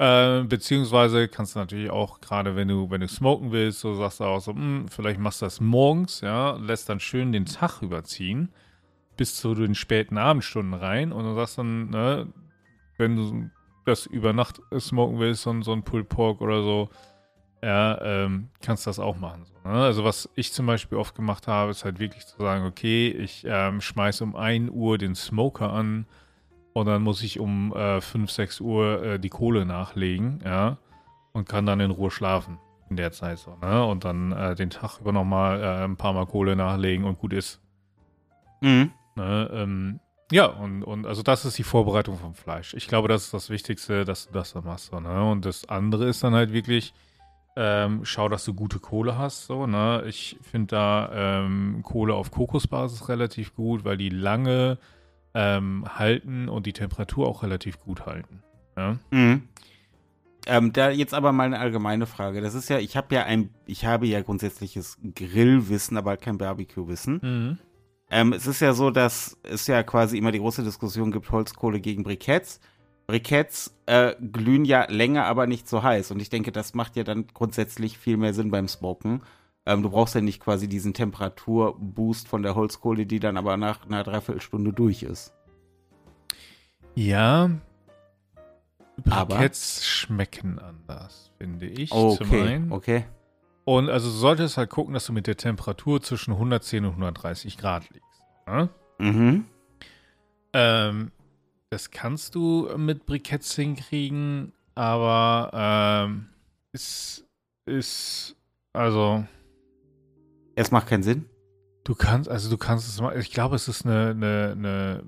Äh, 0.00 0.44
beziehungsweise 0.44 1.28
kannst 1.28 1.54
du 1.54 1.58
natürlich 1.58 1.90
auch, 1.90 2.22
gerade 2.22 2.56
wenn 2.56 2.68
du, 2.68 2.90
wenn 2.90 3.02
du 3.02 3.08
smoken 3.08 3.52
willst, 3.52 3.80
so 3.80 3.94
sagst 3.94 4.20
du 4.20 4.24
auch 4.24 4.40
so, 4.40 4.54
mh, 4.54 4.60
hm, 4.60 4.88
vielleicht 4.88 5.20
machst 5.20 5.42
du 5.42 5.44
das 5.44 5.60
morgens, 5.60 6.22
ja, 6.22 6.52
lässt 6.56 6.88
dann 6.88 7.00
schön 7.00 7.32
den 7.32 7.44
Tag 7.44 7.82
überziehen, 7.82 8.48
bis 9.18 9.36
zu 9.36 9.54
den 9.54 9.74
späten 9.74 10.16
Abendstunden 10.16 10.72
rein 10.72 11.12
und 11.12 11.24
du 11.24 11.34
sagst 11.34 11.58
dann, 11.58 11.90
ne, 11.90 12.32
wenn 12.96 13.16
du 13.16 13.50
das 13.84 14.06
über 14.06 14.32
Nacht 14.32 14.62
smoken 14.78 15.18
willst, 15.18 15.42
so, 15.42 15.60
so 15.60 15.72
ein 15.74 15.82
Pulled 15.82 16.08
Pork 16.08 16.40
oder 16.40 16.62
so, 16.62 16.88
ja, 17.62 18.00
ähm, 18.00 18.48
kannst 18.62 18.86
das 18.86 18.98
auch 18.98 19.18
machen. 19.18 19.44
So, 19.44 19.68
ne? 19.68 19.84
Also 19.84 20.02
was 20.02 20.30
ich 20.34 20.54
zum 20.54 20.64
Beispiel 20.64 20.96
oft 20.96 21.14
gemacht 21.14 21.46
habe, 21.46 21.72
ist 21.72 21.84
halt 21.84 21.98
wirklich 21.98 22.24
zu 22.24 22.38
sagen, 22.38 22.64
okay, 22.64 23.08
ich 23.10 23.44
ähm, 23.46 23.82
schmeiße 23.82 24.24
um 24.24 24.34
1 24.34 24.70
Uhr 24.70 24.96
den 24.96 25.14
Smoker 25.14 25.70
an, 25.70 26.06
und 26.80 26.86
dann 26.86 27.02
muss 27.02 27.22
ich 27.22 27.38
um 27.38 27.74
äh, 27.74 28.00
5, 28.00 28.30
6 28.30 28.60
Uhr 28.60 29.02
äh, 29.02 29.18
die 29.18 29.28
Kohle 29.28 29.64
nachlegen, 29.66 30.40
ja. 30.44 30.78
Und 31.32 31.48
kann 31.48 31.64
dann 31.66 31.78
in 31.80 31.92
Ruhe 31.92 32.10
schlafen 32.10 32.58
in 32.90 32.96
der 32.96 33.12
Zeit 33.12 33.38
so, 33.38 33.56
ne? 33.62 33.84
Und 33.84 34.04
dann 34.04 34.32
äh, 34.32 34.54
den 34.54 34.70
Tag 34.70 35.00
über 35.00 35.12
nochmal 35.12 35.62
äh, 35.62 35.84
ein 35.84 35.96
paar 35.96 36.12
Mal 36.12 36.26
Kohle 36.26 36.56
nachlegen 36.56 37.04
und 37.04 37.18
gut 37.18 37.32
ist. 37.32 37.60
Mhm. 38.60 38.90
Ne? 39.14 39.50
Ähm, 39.52 40.00
ja, 40.32 40.46
und, 40.46 40.84
und 40.84 41.06
also 41.06 41.22
das 41.22 41.44
ist 41.44 41.58
die 41.58 41.64
Vorbereitung 41.64 42.16
vom 42.16 42.34
Fleisch. 42.34 42.74
Ich 42.74 42.86
glaube, 42.88 43.08
das 43.08 43.24
ist 43.24 43.34
das 43.34 43.50
Wichtigste, 43.50 44.04
dass 44.04 44.26
du 44.26 44.32
das 44.32 44.52
dann 44.52 44.64
machst. 44.64 44.86
So, 44.86 45.00
ne? 45.00 45.30
Und 45.30 45.44
das 45.44 45.68
andere 45.68 46.08
ist 46.08 46.22
dann 46.22 46.34
halt 46.34 46.52
wirklich, 46.52 46.94
ähm, 47.56 48.04
schau, 48.04 48.28
dass 48.28 48.44
du 48.44 48.54
gute 48.54 48.78
Kohle 48.78 49.18
hast. 49.18 49.46
So, 49.46 49.66
ne? 49.66 50.04
Ich 50.06 50.38
finde 50.42 50.68
da 50.68 51.10
ähm, 51.12 51.80
Kohle 51.82 52.14
auf 52.14 52.30
Kokosbasis 52.30 53.08
relativ 53.08 53.54
gut, 53.54 53.84
weil 53.84 53.96
die 53.96 54.08
lange 54.08 54.78
ähm, 55.34 55.84
halten 55.88 56.48
und 56.48 56.66
die 56.66 56.72
Temperatur 56.72 57.28
auch 57.28 57.42
relativ 57.42 57.80
gut 57.80 58.06
halten. 58.06 58.42
Ja? 58.76 58.98
Mhm. 59.10 59.48
Ähm, 60.46 60.72
da 60.72 60.90
jetzt 60.90 61.14
aber 61.14 61.32
mal 61.32 61.44
eine 61.44 61.58
allgemeine 61.58 62.06
Frage. 62.06 62.40
Das 62.40 62.54
ist 62.54 62.70
ja, 62.70 62.78
ich 62.78 62.96
habe 62.96 63.14
ja 63.14 63.24
ein, 63.24 63.50
ich 63.66 63.84
habe 63.84 64.06
ja 64.06 64.22
grundsätzliches 64.22 64.98
Grillwissen, 65.14 65.96
aber 65.96 66.16
kein 66.16 66.38
Barbecue-Wissen. 66.38 67.20
Mhm. 67.22 67.58
Ähm, 68.10 68.32
es 68.32 68.46
ist 68.46 68.60
ja 68.60 68.72
so, 68.72 68.90
dass 68.90 69.38
es 69.42 69.66
ja 69.66 69.82
quasi 69.82 70.18
immer 70.18 70.32
die 70.32 70.40
große 70.40 70.64
Diskussion 70.64 71.12
gibt, 71.12 71.30
Holzkohle 71.30 71.80
gegen 71.80 72.02
Briketts. 72.02 72.60
Briketts 73.06 73.76
äh, 73.86 74.14
glühen 74.20 74.64
ja 74.64 74.86
länger, 74.90 75.26
aber 75.26 75.46
nicht 75.46 75.68
so 75.68 75.82
heiß. 75.82 76.10
Und 76.10 76.20
ich 76.20 76.30
denke, 76.30 76.52
das 76.52 76.74
macht 76.74 76.96
ja 76.96 77.04
dann 77.04 77.26
grundsätzlich 77.28 77.98
viel 77.98 78.16
mehr 78.16 78.34
Sinn 78.34 78.50
beim 78.50 78.66
Smoken. 78.66 79.22
Ähm, 79.66 79.82
du 79.82 79.90
brauchst 79.90 80.14
ja 80.14 80.20
nicht 80.20 80.40
quasi 80.40 80.68
diesen 80.68 80.94
Temperaturboost 80.94 82.28
von 82.28 82.42
der 82.42 82.54
Holzkohle, 82.54 83.06
die 83.06 83.20
dann 83.20 83.36
aber 83.36 83.56
nach 83.56 83.86
einer 83.86 84.02
Dreiviertelstunde 84.02 84.72
durch 84.72 85.02
ist. 85.02 85.34
Ja. 86.94 87.50
Briketts 88.96 89.86
schmecken 89.86 90.58
anders, 90.58 91.30
finde 91.38 91.66
ich. 91.66 91.92
Okay, 91.92 92.62
okay. 92.70 93.04
Und 93.64 93.88
also 93.88 94.08
du 94.08 94.14
solltest 94.16 94.56
halt 94.56 94.70
gucken, 94.70 94.94
dass 94.94 95.06
du 95.06 95.12
mit 95.12 95.26
der 95.26 95.36
Temperatur 95.36 96.02
zwischen 96.02 96.32
110 96.32 96.84
und 96.84 96.92
130 96.92 97.56
Grad 97.56 97.88
liegst. 97.90 98.24
Ne? 98.46 98.68
Mhm. 98.98 99.44
Ähm, 100.52 101.12
das 101.70 101.90
kannst 101.90 102.34
du 102.34 102.68
mit 102.76 103.06
Briketts 103.06 103.54
hinkriegen, 103.54 104.52
aber 104.74 105.50
ähm, 105.54 106.30
es 106.72 107.24
ist 107.66 108.36
also. 108.72 109.24
Es 110.60 110.70
macht 110.70 110.88
keinen 110.88 111.02
Sinn. 111.02 111.24
Du 111.84 111.94
kannst, 111.94 112.28
also 112.28 112.50
du 112.50 112.58
kannst 112.58 112.86
es 112.86 113.00
mal, 113.00 113.18
ich 113.18 113.30
glaube, 113.30 113.56
es 113.56 113.66
ist 113.66 113.86
eine, 113.86 114.10
eine, 114.10 114.52
eine 114.52 115.04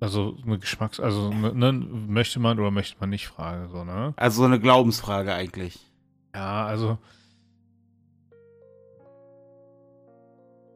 also 0.00 0.38
eine 0.46 0.58
Geschmacks-, 0.58 0.98
also 0.98 1.30
ne, 1.30 1.52
ne, 1.52 1.72
möchte 1.72 2.40
man 2.40 2.58
oder 2.58 2.70
möchte 2.70 2.96
man 2.98 3.10
nicht 3.10 3.28
Frage, 3.28 3.68
so, 3.68 3.84
ne? 3.84 4.14
Also 4.16 4.40
so 4.40 4.46
eine 4.46 4.58
Glaubensfrage 4.58 5.34
eigentlich. 5.34 5.78
Ja, 6.34 6.64
also 6.64 6.96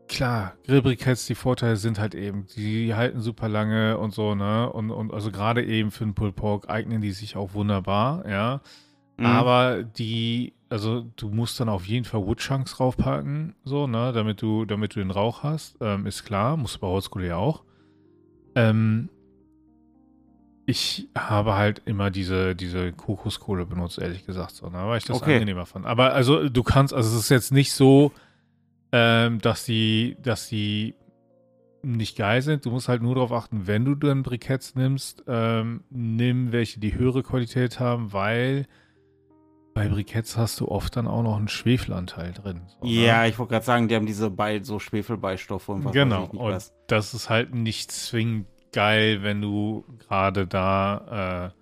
klar, 0.09 0.57
Grillbriketts, 0.67 1.25
die 1.25 1.35
Vorteile 1.35 1.77
sind 1.77 1.99
halt 1.99 2.15
eben, 2.15 2.47
die 2.55 2.95
halten 2.95 3.23
super 3.23 3.49
lange 3.49 3.97
und 3.97 4.13
so, 4.13 4.35
ne? 4.35 4.71
Und, 4.71 4.91
und 4.91 5.15
also 5.15 5.31
gerade 5.31 5.65
eben 5.65 5.91
für 5.91 6.05
den 6.05 6.15
Pulled 6.15 6.37
Pork 6.37 6.69
eignen 6.69 7.01
die 7.01 7.13
sich 7.13 7.35
auch 7.35 7.55
wunderbar, 7.55 8.29
ja. 8.29 8.61
Mhm. 9.17 9.25
Aber 9.25 9.83
die, 9.85 10.53
also 10.71 11.05
du 11.17 11.29
musst 11.29 11.59
dann 11.61 11.69
auf 11.69 11.87
jeden 11.87 12.05
Fall 12.05 12.25
Woodchunks 12.25 12.77
draufpacken, 12.77 13.55
so, 13.65 13.87
ne? 13.87 14.13
Damit 14.13 14.41
du, 14.41 14.65
damit 14.65 14.95
du 14.95 15.01
den 15.01 15.11
Rauch 15.11 15.43
hast, 15.43 15.77
ähm, 15.81 16.07
ist 16.07 16.25
klar, 16.25 16.57
musst 16.57 16.77
du 16.77 16.81
bei 16.81 16.87
Holzkohle 16.87 17.27
ja 17.27 17.37
auch. 17.37 17.65
Ähm, 18.55 19.11
ich 20.67 21.09
habe 21.19 21.57
halt 21.57 21.83
immer 21.87 22.11
diese, 22.11 22.55
diese 22.55 22.93
Kokoskohle 22.93 23.67
benutzt, 23.67 23.99
ehrlich 23.99 24.25
gesagt, 24.25 24.53
so, 24.53 24.69
ne? 24.69 24.79
Weil 24.87 24.99
ich 24.99 25.05
das 25.05 25.21
okay. 25.21 25.35
angenehmer 25.35 25.67
fand. 25.67 25.87
Aber 25.87 26.13
also 26.15 26.49
du 26.49 26.63
kannst, 26.63 26.95
also 26.95 27.17
es 27.17 27.25
ist 27.25 27.31
jetzt 27.31 27.51
nicht 27.51 27.73
so, 27.73 28.13
ähm, 28.93 29.41
dass 29.41 29.65
die, 29.65 30.17
dass 30.23 30.49
die 30.49 30.95
nicht 31.83 32.17
geil 32.17 32.43
sind. 32.43 32.65
Du 32.65 32.71
musst 32.71 32.89
halt 32.89 33.03
nur 33.03 33.17
darauf 33.17 33.33
achten, 33.33 33.67
wenn 33.67 33.85
du 33.85 33.97
dann 33.97 34.23
Briketts 34.23 34.77
nimmst, 34.77 35.25
ähm, 35.27 35.83
nimm 35.91 36.53
welche, 36.53 36.79
die 36.79 36.95
höhere 36.95 37.25
Qualität 37.25 37.81
haben, 37.81 38.13
weil 38.13 38.67
bei 39.75 39.89
Briketts 39.89 40.37
hast 40.37 40.61
du 40.61 40.69
oft 40.69 40.97
dann 40.97 41.07
auch 41.07 41.23
noch 41.23 41.37
einen 41.37 41.49
Schwefelanteil 41.49 42.33
drin. 42.33 42.63
Ne? 42.83 42.91
ja, 42.91 43.27
ich 43.27 43.39
wollte 43.39 43.53
gerade 43.53 43.65
sagen, 43.65 43.89
die 43.89 43.95
haben 43.95 44.07
diese 44.07 44.31
Be 44.31 44.61
so 44.63 44.79
Schwefelbeistoffe 44.79 45.73
und 45.73 45.85
was 45.85 45.93
Genau, 45.93 46.23
weiß 46.23 46.31
ich 46.33 46.41
und 46.41 46.53
was. 46.53 46.75
das 46.87 47.15
ist 47.15 47.31
halt 47.31 47.55
nicht 47.55 47.93
zwingend 47.93 48.47
geil, 48.73 49.23
wenn 49.23 49.41
du 49.41 49.85
gerade 49.99 50.47
da 50.47 51.53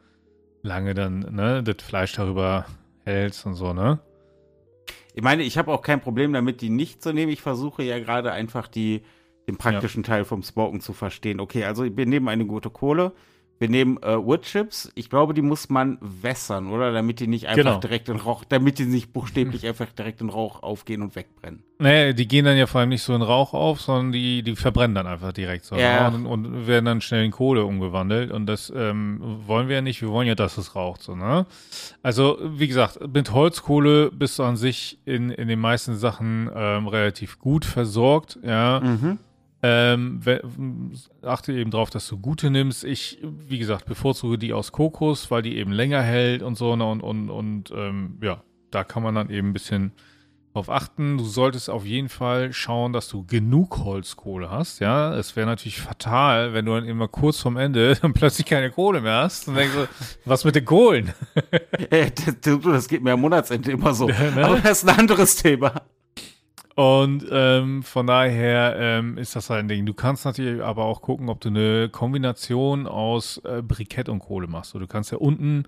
äh, 0.63 0.67
lange 0.67 0.95
dann 0.95 1.21
ne, 1.35 1.63
das 1.63 1.77
Fleisch 1.85 2.13
darüber 2.13 2.67
hältst 3.05 3.47
und 3.47 3.55
so, 3.55 3.73
ne? 3.73 4.01
Ich 5.15 5.23
meine, 5.23 5.43
ich 5.43 5.59
habe 5.59 5.73
auch 5.73 5.83
kein 5.83 6.01
Problem 6.01 6.33
damit, 6.33 6.61
die 6.61 6.71
nicht 6.71 7.03
zu 7.03 7.13
nehmen. 7.13 7.33
Ich 7.33 7.43
versuche 7.43 7.83
ja 7.83 7.99
gerade 7.99 8.31
einfach 8.31 8.69
die, 8.69 9.03
den 9.49 9.57
praktischen 9.57 10.05
ja. 10.05 10.09
Teil 10.09 10.25
vom 10.25 10.45
Smoken 10.45 10.81
zu 10.81 10.93
verstehen. 10.93 11.41
Okay, 11.41 11.65
also 11.65 11.85
wir 11.85 12.07
nehmen 12.07 12.29
eine 12.29 12.47
gute 12.47 12.71
Kohle. 12.71 13.13
Wir 13.59 13.69
nehmen 13.69 13.99
äh, 14.03 14.17
Woodchips. 14.17 14.93
Ich 14.95 15.11
glaube, 15.11 15.35
die 15.35 15.43
muss 15.43 15.69
man 15.69 15.99
wässern, 16.01 16.69
oder? 16.69 16.93
Damit 16.93 17.19
die 17.19 17.27
nicht 17.27 17.47
einfach 17.49 17.57
genau. 17.57 17.79
direkt 17.79 18.09
in 18.09 18.17
Rauch, 18.17 18.45
damit 18.45 18.79
die 18.79 18.85
nicht 18.85 19.13
buchstäblich 19.13 19.67
einfach 19.67 19.91
direkt 19.93 20.21
in 20.21 20.29
Rauch 20.29 20.63
aufgehen 20.63 21.03
und 21.03 21.17
wegbrennen. 21.17 21.65
Nee, 21.81 22.13
die 22.13 22.27
gehen 22.27 22.45
dann 22.45 22.57
ja 22.57 22.67
vor 22.67 22.81
allem 22.81 22.89
nicht 22.91 23.03
so 23.03 23.15
in 23.15 23.23
Rauch 23.23 23.55
auf, 23.55 23.81
sondern 23.81 24.13
die, 24.13 24.43
die 24.43 24.57
verbrennen 24.57 24.95
dann 24.95 25.07
einfach 25.07 25.33
direkt 25.33 25.65
so. 25.65 25.77
Ja. 25.77 26.09
Und, 26.09 26.27
und, 26.27 26.67
werden 26.67 26.85
dann 26.85 27.01
schnell 27.01 27.25
in 27.25 27.31
Kohle 27.31 27.65
umgewandelt. 27.65 28.31
Und 28.31 28.47
das 28.47 28.73
ähm, 28.75 29.21
wollen 29.47 29.69
wir 29.69 29.77
ja 29.77 29.83
nicht. 29.83 30.03
Wir 30.03 30.11
wollen 30.11 30.29
ja, 30.29 30.35
dass 30.35 30.57
es 30.57 30.75
raucht, 30.75 31.03
so, 31.03 31.15
ne? 31.15 31.47
Also, 32.03 32.39
wie 32.43 32.69
gesagt, 32.69 32.99
mit 33.13 33.33
Holzkohle 33.33 34.11
bist 34.11 34.39
du 34.39 34.45
an 34.45 34.57
sich 34.57 34.99
in, 35.05 35.31
in 35.31 35.49
den 35.49 35.61
meisten 35.61 35.97
Sachen 35.97 36.51
ähm, 36.55 36.87
relativ 36.87 37.39
gut 37.39 37.65
versorgt, 37.65 38.39
ja. 38.43 38.81
Mhm. 38.81 39.19
Ähm, 39.61 40.21
achte 41.23 41.53
eben 41.53 41.71
darauf, 41.71 41.91
dass 41.91 42.07
du 42.07 42.19
gute 42.19 42.51
nimmst. 42.51 42.85
Ich, 42.85 43.19
wie 43.23 43.59
gesagt, 43.59 43.87
bevorzuge 43.87 44.39
die 44.39 44.53
aus 44.53 44.71
Kokos, 44.71 45.31
weil 45.31 45.43
die 45.43 45.57
eben 45.57 45.73
länger 45.73 46.03
hält 46.03 46.43
und 46.43 46.57
so. 46.57 46.77
Ne, 46.77 46.85
und, 46.87 47.01
und, 47.01 47.29
und 47.29 47.73
ähm, 47.75 48.19
ja, 48.23 48.43
da 48.71 48.85
kann 48.85 49.03
man 49.03 49.15
dann 49.17 49.31
eben 49.31 49.49
ein 49.49 49.53
bisschen 49.53 49.93
drauf 50.53 50.71
achten. 50.71 51.19
Du 51.19 51.25
solltest 51.25 51.71
auf 51.71 51.85
jeden 51.85 52.09
Fall 52.09 52.53
schauen, 52.53 52.93
dass 52.93 53.09
du 53.09 53.25
genug 53.25 53.79
Holzkohle 53.79 54.51
hast. 54.51 54.81
Ja, 54.81 55.15
es 55.15 55.37
wäre 55.37 55.47
natürlich 55.47 55.81
fatal, 55.81 56.53
wenn 56.53 56.65
du 56.65 56.75
dann 56.75 56.85
immer 56.85 57.09
kurz 57.09 57.41
vorm 57.41 57.57
Ende 57.57 57.95
dann 58.03 58.13
plötzlich 58.13 58.47
keine 58.47 58.71
Kohle 58.71 59.01
mehr 59.01 59.23
hast 59.23 59.49
und 59.49 59.57
denkst 59.57 59.75
so, 59.75 59.89
was 60.25 60.45
mit 60.45 60.55
den 60.55 60.65
Kohlen? 60.65 61.13
das 61.91 62.89
geht 62.89 63.03
mir 63.03 63.13
am 63.13 63.21
Monatsende 63.21 63.73
immer 63.73 63.95
so. 63.95 64.09
Ne? 64.29 64.45
Aber 64.45 64.59
das 64.59 64.83
ist 64.83 64.89
ein 64.89 64.99
anderes 64.99 65.37
Thema. 65.37 65.83
Und 66.79 67.27
ähm, 67.33 67.83
von 67.83 68.07
daher 68.07 68.77
ähm, 68.79 69.19
ist 69.19 69.35
das 69.35 69.51
halt 69.51 69.65
ein 69.65 69.69
Ding. 69.69 69.85
Du 69.85 69.95
kannst 69.95 70.25
natürlich 70.25 70.63
aber 70.63 70.85
auch 70.85 71.03
gucken, 71.03 71.29
ob 71.29 71.41
du 71.41 71.49
eine 71.49 71.89
Kombination 71.89 72.87
aus 72.87 73.39
äh, 73.39 73.63
Brikett 73.67 74.09
und 74.09 74.21
Kohle 74.21 74.47
machst. 74.47 74.71
So, 74.71 74.79
du 74.79 74.87
kannst 74.87 75.11
ja 75.11 75.19
unten 75.19 75.65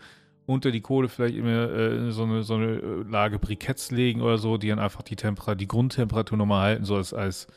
unter 0.46 0.70
die 0.70 0.80
Kohle 0.80 1.08
vielleicht 1.08 1.34
immer 1.34 1.68
äh, 1.68 2.12
so, 2.12 2.22
eine, 2.22 2.44
so 2.44 2.54
eine 2.54 2.76
äh, 2.76 3.02
Lage 3.10 3.40
Briketts 3.40 3.90
legen 3.90 4.20
oder 4.20 4.38
so, 4.38 4.56
die 4.56 4.68
dann 4.68 4.78
einfach 4.78 5.02
die 5.02 5.16
Temperatur, 5.16 5.56
die 5.56 5.66
Grundtemperatur 5.66 6.38
nochmal 6.38 6.62
halten, 6.62 6.84
so 6.84 6.94
als, 6.94 7.12
als 7.12 7.48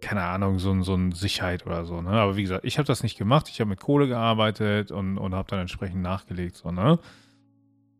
keine 0.00 0.22
Ahnung, 0.22 0.60
so, 0.60 0.80
so 0.82 0.94
eine 0.94 1.12
Sicherheit 1.12 1.66
oder 1.66 1.84
so. 1.84 2.02
Ne? 2.02 2.10
Aber 2.10 2.36
wie 2.36 2.42
gesagt, 2.42 2.64
ich 2.64 2.78
habe 2.78 2.86
das 2.86 3.02
nicht 3.02 3.18
gemacht. 3.18 3.48
Ich 3.48 3.58
habe 3.60 3.70
mit 3.70 3.80
Kohle 3.80 4.06
gearbeitet 4.06 4.92
und, 4.92 5.18
und 5.18 5.34
habe 5.34 5.50
dann 5.50 5.58
entsprechend 5.58 6.02
nachgelegt. 6.02 6.56
So, 6.56 6.70
ne? 6.70 7.00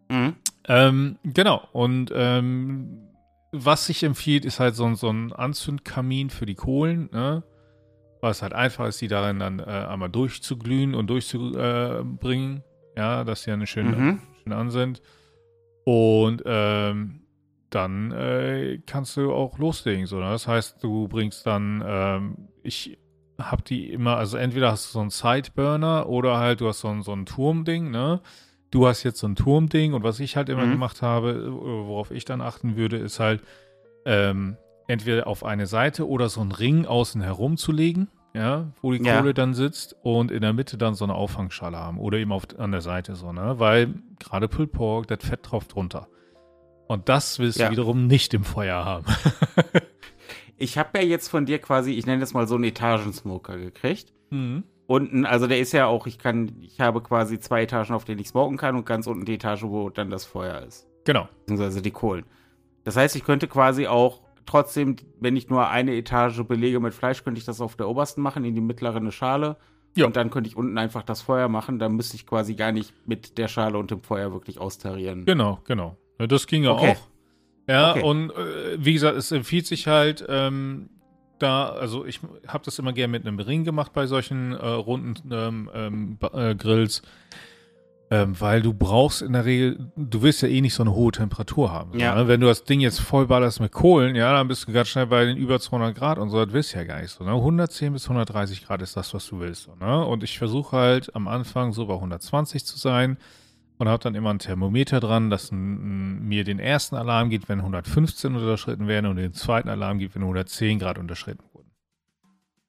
Mhm. 0.09 0.37
Ähm, 0.69 1.19
genau. 1.25 1.67
Und 1.73 2.13
ähm, 2.15 3.09
was 3.53 3.87
sich 3.87 4.03
empfiehlt, 4.03 4.45
ist 4.45 4.61
halt 4.61 4.75
so, 4.75 4.93
so 4.95 5.11
ein 5.11 5.33
Anzündkamin 5.33 6.31
für 6.31 6.47
die 6.47 6.55
Kohlen, 6.55 7.11
ne? 7.13 7.45
Was 8.21 8.41
halt 8.41 8.53
einfach 8.53 8.87
ist, 8.87 9.01
die 9.01 9.09
darin 9.09 9.39
dann 9.39 9.59
äh, 9.59 9.65
einmal 9.65 10.09
durchzuglühen 10.09 10.95
und 10.95 11.09
durchzubringen. 11.09 12.59
Äh, 12.59 12.99
ja, 12.99 13.25
dass 13.25 13.43
sie 13.43 13.51
ja 13.51 13.55
eine 13.55 13.67
schöne, 13.67 13.97
mhm. 13.97 14.23
schön 14.43 14.53
an 14.53 14.71
sind. 14.71 15.03
Und 15.85 16.43
ähm, 16.47 17.23
dann 17.71 18.13
äh, 18.13 18.79
kannst 18.87 19.17
du 19.17 19.33
auch 19.33 19.59
loslegen. 19.59 20.07
So, 20.07 20.19
ne? 20.19 20.31
Das 20.31 20.47
heißt, 20.47 20.83
du 20.83 21.09
bringst 21.09 21.47
dann, 21.47 21.83
ähm, 21.85 22.49
ich 22.63 22.99
habe 23.39 23.63
die 23.63 23.93
immer, 23.93 24.17
also 24.17 24.37
entweder 24.37 24.71
hast 24.71 24.89
du 24.89 24.93
so 24.93 25.01
einen 25.01 25.11
Sideburner 25.11 26.09
oder 26.09 26.39
halt 26.39 26.61
du 26.61 26.69
hast 26.69 26.81
so 26.81 26.89
ein, 26.89 27.03
so 27.03 27.13
ein 27.13 27.27
Turmding, 27.27 27.91
ne? 27.91 28.21
Du 28.73 28.89
hast 28.89 29.05
jetzt 29.05 29.21
so 29.21 29.29
ein 29.29 29.37
Turmding 29.37 29.93
und 29.93 30.03
was 30.03 30.19
ich 30.19 30.37
halt 30.37 30.49
immer 30.49 30.67
mhm. 30.67 30.73
gemacht 30.73 31.03
habe, 31.03 31.53
worauf 31.53 32.11
ich 32.11 32.25
dann 32.25 32.41
achten 32.41 32.77
würde, 32.77 32.97
ist 32.97 33.21
halt 33.21 33.41
ähm, 34.05 34.57
entweder 34.89 35.29
auf 35.29 35.45
eine 35.45 35.67
Seite 35.67 36.09
oder 36.09 36.29
so 36.29 36.41
einen 36.41 36.51
Ring 36.51 36.87
außen 36.87 37.23
herum 37.23 37.57
zu 37.57 37.71
legen, 37.71 38.09
ja, 38.35 38.73
wo 38.81 38.93
die 38.93 39.05
ja. 39.05 39.19
Kohle 39.19 39.35
dann 39.35 39.55
sitzt 39.55 39.95
und 40.03 40.33
in 40.33 40.41
der 40.41 40.55
Mitte 40.55 40.79
dann 40.79 40.95
so 40.95 41.05
eine 41.05 41.15
Auffangschale 41.15 41.77
haben 41.77 41.99
oder 41.99 42.19
eben 42.19 42.33
auf, 42.33 42.45
an 42.59 42.73
der 42.73 42.81
Seite 42.81 43.15
so, 43.15 43.33
ne, 43.33 43.59
weil 43.59 43.95
gerade 44.19 44.49
Pulled 44.49 44.73
Pork, 44.73 45.07
das 45.07 45.25
Fett 45.25 45.41
drauf 45.43 45.69
drunter. 45.69 46.09
Und 46.89 47.09
das 47.09 47.39
willst 47.39 47.59
ja. 47.59 47.67
du 47.67 47.73
wiederum 47.73 48.07
nicht 48.07 48.35
im 48.35 48.45
Feuer 48.45 48.85
haben. 48.85 49.07
ich 50.57 50.77
habe 50.79 50.99
ja 50.99 51.05
jetzt 51.05 51.29
von 51.29 51.47
dir 51.47 51.59
quasi, 51.59 51.93
ich 51.93 52.07
nenne 52.07 52.21
das 52.21 52.35
mal 52.35 52.47
so 52.49 52.57
einen 52.57 52.65
Etagensmoker 52.65 53.57
gekriegt. 53.57 54.13
Mhm 54.31 54.65
unten, 54.93 55.25
also 55.25 55.47
der 55.47 55.59
ist 55.59 55.73
ja 55.73 55.87
auch, 55.87 56.07
ich 56.07 56.19
kann, 56.19 56.53
ich 56.61 56.81
habe 56.81 57.01
quasi 57.01 57.41
zwei 57.41 57.63
Etagen, 57.63 57.95
auf 57.95 58.05
denen 58.05 58.21
ich 58.21 58.29
smoken 58.29 58.59
kann 58.59 58.77
und 58.77 58.85
ganz 58.85 59.07
unten 59.07 59.25
die 59.25 59.35
Etage, 59.35 59.63
wo 59.65 59.89
dann 59.89 60.11
das 60.11 60.25
Feuer 60.25 60.61
ist. 60.61 60.87
Genau. 61.05 61.29
Beziehungsweise 61.41 61.81
die 61.81 61.91
Kohlen. 61.91 62.25
Das 62.85 62.97
heißt, 62.97 63.17
ich 63.17 63.25
könnte 63.25 63.49
quasi 63.49 63.87
auch 63.87 64.21
trotzdem, 64.45 64.97
wenn 65.19 65.35
ich 65.35 65.49
nur 65.49 65.69
eine 65.69 65.95
Etage 65.97 66.43
belege 66.43 66.79
mit 66.79 66.93
Fleisch, 66.93 67.25
könnte 67.25 67.39
ich 67.39 67.47
das 67.47 67.61
auf 67.61 67.77
der 67.77 67.89
obersten 67.89 68.21
machen, 68.21 68.45
in 68.45 68.55
die 68.55 68.61
mittlere 68.61 68.97
eine 68.97 69.13
Schale. 69.13 69.57
Ja. 69.97 70.07
Und 70.07 70.17
dann 70.17 70.31
könnte 70.31 70.49
ich 70.49 70.57
unten 70.57 70.77
einfach 70.79 71.03
das 71.03 71.23
Feuer 71.23 71.49
machen. 71.49 71.79
Dann 71.79 71.97
müsste 71.97 72.17
ich 72.17 72.27
quasi 72.27 72.55
gar 72.55 72.73
nicht 72.73 72.93
mit 73.07 73.39
der 73.39 73.49
Schale 73.49 73.79
und 73.79 73.91
dem 73.91 74.03
Feuer 74.03 74.33
wirklich 74.33 74.59
austarieren. 74.59 75.25
Genau, 75.25 75.61
genau. 75.65 75.97
Das 76.19 76.47
ging 76.47 76.65
ja 76.65 76.73
okay. 76.73 76.97
auch. 76.97 77.09
Ja, 77.69 77.91
okay. 77.93 78.03
und 78.03 78.31
äh, 78.31 78.77
wie 78.79 78.93
gesagt, 78.93 79.17
es 79.17 79.33
empfiehlt 79.33 79.67
sich 79.67 79.87
halt, 79.87 80.25
ähm, 80.29 80.91
da, 81.43 81.71
also 81.71 82.07
ich 82.07 82.21
habe 82.47 82.65
das 82.65 82.79
immer 82.79 82.93
gerne 82.93 83.13
mit 83.13 83.27
einem 83.27 83.39
Ring 83.39 83.65
gemacht 83.65 83.93
bei 83.93 84.07
solchen 84.07 84.53
äh, 84.53 84.67
runden 84.67 85.31
ähm, 85.31 85.71
ähm, 85.75 86.19
äh, 86.33 86.55
Grills. 86.55 87.03
Ähm, 88.11 88.39
weil 88.39 88.61
du 88.61 88.75
brauchst 88.75 89.23
in 89.23 89.33
der 89.33 89.47
Regel, 89.47 89.91
du 89.97 90.21
willst 90.21 90.43
ja 90.43 90.49
eh 90.49 90.61
nicht 90.61 90.75
so 90.75 90.83
eine 90.83 90.93
hohe 90.95 91.13
Temperatur 91.13 91.73
haben. 91.73 91.99
Ja. 91.99 92.15
ne? 92.15 92.29
Wenn 92.29 92.43
du 92.43 92.47
das 92.47 92.65
Ding 92.65 92.81
jetzt 92.81 93.01
voll 93.01 93.27
ballerst 93.27 93.59
mit 93.59 93.73
Kohlen, 93.73 94.15
ja, 94.15 94.31
dann 94.35 94.49
bist 94.49 94.69
du 94.69 94.73
ganz 94.73 94.89
schnell 94.89 95.07
bei 95.07 95.25
den 95.25 95.39
über 95.39 95.59
200 95.59 95.95
Grad 95.95 96.19
und 96.19 96.29
so, 96.29 96.45
das 96.45 96.53
willst 96.53 96.75
du 96.75 96.79
ja 96.79 96.85
gar 96.85 97.01
nicht 97.01 97.11
so. 97.11 97.25
Ne? 97.25 97.31
110 97.31 97.95
bis 97.95 98.05
130 98.05 98.67
Grad 98.67 98.83
ist 98.83 98.99
das, 98.99 99.15
was 99.15 99.27
du 99.29 99.41
willst. 99.41 99.63
So, 99.63 99.75
ne? 99.77 100.05
Und 100.05 100.23
ich 100.23 100.37
versuche 100.37 100.77
halt 100.77 101.17
am 101.17 101.27
Anfang 101.27 101.73
so 101.73 101.87
bei 101.87 101.95
120 101.95 102.67
zu 102.67 102.77
sein 102.77 103.17
und 103.83 103.89
habe 103.89 104.01
dann 104.01 104.15
immer 104.15 104.31
ein 104.31 104.39
Thermometer 104.39 105.01
dran, 105.01 105.29
das 105.29 105.51
mir 105.51 106.45
den 106.45 106.61
ersten 106.61 106.95
Alarm 106.95 107.31
gibt, 107.31 107.49
wenn 107.49 107.59
115 107.59 108.37
unterschritten 108.37 108.87
werden 108.87 109.07
und 109.07 109.17
den 109.17 109.33
zweiten 109.33 109.69
Alarm 109.69 109.99
gibt, 109.99 110.15
wenn 110.15 110.23
110 110.23 110.79
Grad 110.79 110.99
unterschritten 110.99 111.43
wurden. 111.53 111.73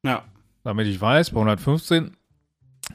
Ja. 0.03 0.23
Damit 0.63 0.87
ich 0.87 0.99
weiß, 0.99 1.29
bei 1.29 1.37
115 1.37 2.17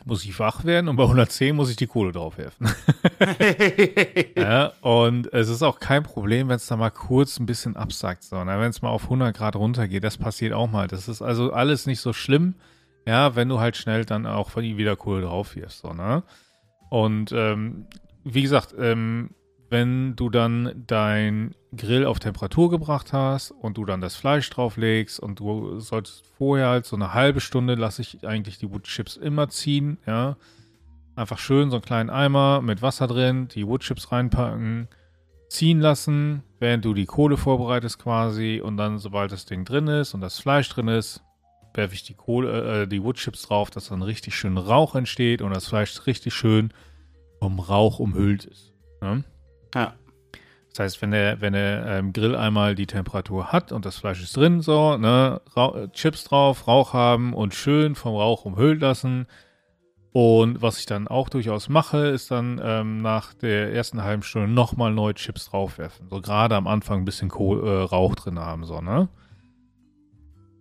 muss 0.04 0.24
ich 0.24 0.36
wach 0.40 0.64
werden 0.64 0.88
und 0.88 0.96
bei 0.96 1.04
110 1.04 1.54
muss 1.54 1.70
ich 1.70 1.76
die 1.76 1.86
Kohle 1.86 2.10
draufwerfen. 2.10 2.68
ja, 4.36 4.72
und 4.80 5.32
es 5.32 5.48
ist 5.48 5.62
auch 5.62 5.78
kein 5.78 6.02
Problem, 6.02 6.48
wenn 6.48 6.56
es 6.56 6.66
da 6.66 6.76
mal 6.76 6.90
kurz 6.90 7.38
ein 7.38 7.46
bisschen 7.46 7.76
absackt, 7.76 8.24
sondern 8.24 8.60
wenn 8.60 8.70
es 8.70 8.82
mal 8.82 8.90
auf 8.90 9.04
100 9.04 9.36
Grad 9.36 9.54
runtergeht, 9.54 10.02
das 10.02 10.18
passiert 10.18 10.54
auch 10.54 10.68
mal. 10.68 10.88
Das 10.88 11.06
ist 11.06 11.22
also 11.22 11.52
alles 11.52 11.86
nicht 11.86 12.00
so 12.00 12.12
schlimm, 12.12 12.56
ja, 13.06 13.36
wenn 13.36 13.48
du 13.48 13.60
halt 13.60 13.76
schnell 13.76 14.04
dann 14.04 14.26
auch 14.26 14.56
wieder 14.56 14.96
Kohle 14.96 15.22
draufwirfst, 15.22 15.82
so, 15.82 15.92
ne? 15.92 16.24
Und 16.90 17.32
ähm, 17.32 17.86
wie 18.34 18.42
gesagt, 18.42 18.74
ähm, 18.78 19.30
wenn 19.70 20.16
du 20.16 20.30
dann 20.30 20.84
dein 20.86 21.54
Grill 21.76 22.06
auf 22.06 22.18
Temperatur 22.18 22.70
gebracht 22.70 23.12
hast 23.12 23.50
und 23.50 23.76
du 23.76 23.84
dann 23.84 24.00
das 24.00 24.16
Fleisch 24.16 24.48
drauflegst 24.48 25.20
und 25.20 25.40
du 25.40 25.78
solltest 25.78 26.26
vorher 26.38 26.68
halt 26.68 26.86
so 26.86 26.96
eine 26.96 27.12
halbe 27.12 27.40
Stunde 27.40 27.74
lasse 27.74 28.02
ich 28.02 28.26
eigentlich 28.26 28.58
die 28.58 28.70
Woodchips 28.70 29.16
immer 29.16 29.48
ziehen, 29.48 29.98
ja. 30.06 30.36
Einfach 31.16 31.38
schön 31.38 31.70
so 31.70 31.76
einen 31.76 31.84
kleinen 31.84 32.10
Eimer 32.10 32.62
mit 32.62 32.80
Wasser 32.80 33.08
drin, 33.08 33.48
die 33.48 33.66
Woodchips 33.66 34.12
reinpacken, 34.12 34.86
ziehen 35.48 35.80
lassen, 35.80 36.44
während 36.60 36.84
du 36.84 36.94
die 36.94 37.06
Kohle 37.06 37.36
vorbereitest 37.36 37.98
quasi 37.98 38.62
und 38.64 38.76
dann, 38.76 38.98
sobald 38.98 39.32
das 39.32 39.44
Ding 39.44 39.64
drin 39.64 39.88
ist 39.88 40.14
und 40.14 40.20
das 40.20 40.38
Fleisch 40.38 40.68
drin 40.68 40.88
ist, 40.88 41.22
werfe 41.74 41.94
ich 41.94 42.04
die 42.04 42.14
Kohle, 42.14 42.82
äh, 42.82 42.86
die 42.86 43.02
Woodchips 43.02 43.42
drauf, 43.42 43.70
dass 43.70 43.88
dann 43.88 44.02
richtig 44.02 44.36
schön 44.36 44.56
Rauch 44.56 44.94
entsteht 44.94 45.42
und 45.42 45.52
das 45.52 45.66
Fleisch 45.66 46.06
richtig 46.06 46.34
schön 46.34 46.72
vom 47.38 47.58
Rauch 47.60 47.98
umhüllt 47.98 48.44
ist. 48.44 48.74
Ne? 49.00 49.24
Ja. 49.74 49.94
Das 50.70 50.84
heißt, 50.84 51.02
wenn 51.02 51.10
der, 51.10 51.40
wenn 51.40 51.54
der 51.54 51.86
ähm, 51.86 52.12
Grill 52.12 52.36
einmal 52.36 52.74
die 52.74 52.86
Temperatur 52.86 53.52
hat 53.52 53.72
und 53.72 53.84
das 53.84 53.96
Fleisch 53.96 54.22
ist 54.22 54.36
drin, 54.36 54.60
so, 54.60 54.96
ne, 54.96 55.40
Ra 55.56 55.88
Chips 55.88 56.24
drauf, 56.24 56.68
Rauch 56.68 56.92
haben 56.92 57.32
und 57.34 57.54
schön 57.54 57.94
vom 57.94 58.14
Rauch 58.14 58.44
umhüllt 58.44 58.80
lassen. 58.80 59.26
Und 60.12 60.62
was 60.62 60.78
ich 60.78 60.86
dann 60.86 61.08
auch 61.08 61.28
durchaus 61.28 61.68
mache, 61.68 62.06
ist 62.06 62.30
dann 62.30 62.60
ähm, 62.62 63.02
nach 63.02 63.34
der 63.34 63.72
ersten 63.72 64.02
halben 64.02 64.22
Stunde 64.22 64.48
nochmal 64.48 64.92
neue 64.92 65.14
Chips 65.14 65.50
draufwerfen. 65.50 66.08
So 66.08 66.20
gerade 66.20 66.54
am 66.54 66.66
Anfang 66.66 67.00
ein 67.00 67.04
bisschen 67.04 67.28
Kohl, 67.28 67.66
äh, 67.66 67.82
Rauch 67.82 68.14
drin 68.14 68.38
haben, 68.38 68.64
so, 68.64 68.80
ne? 68.80 69.08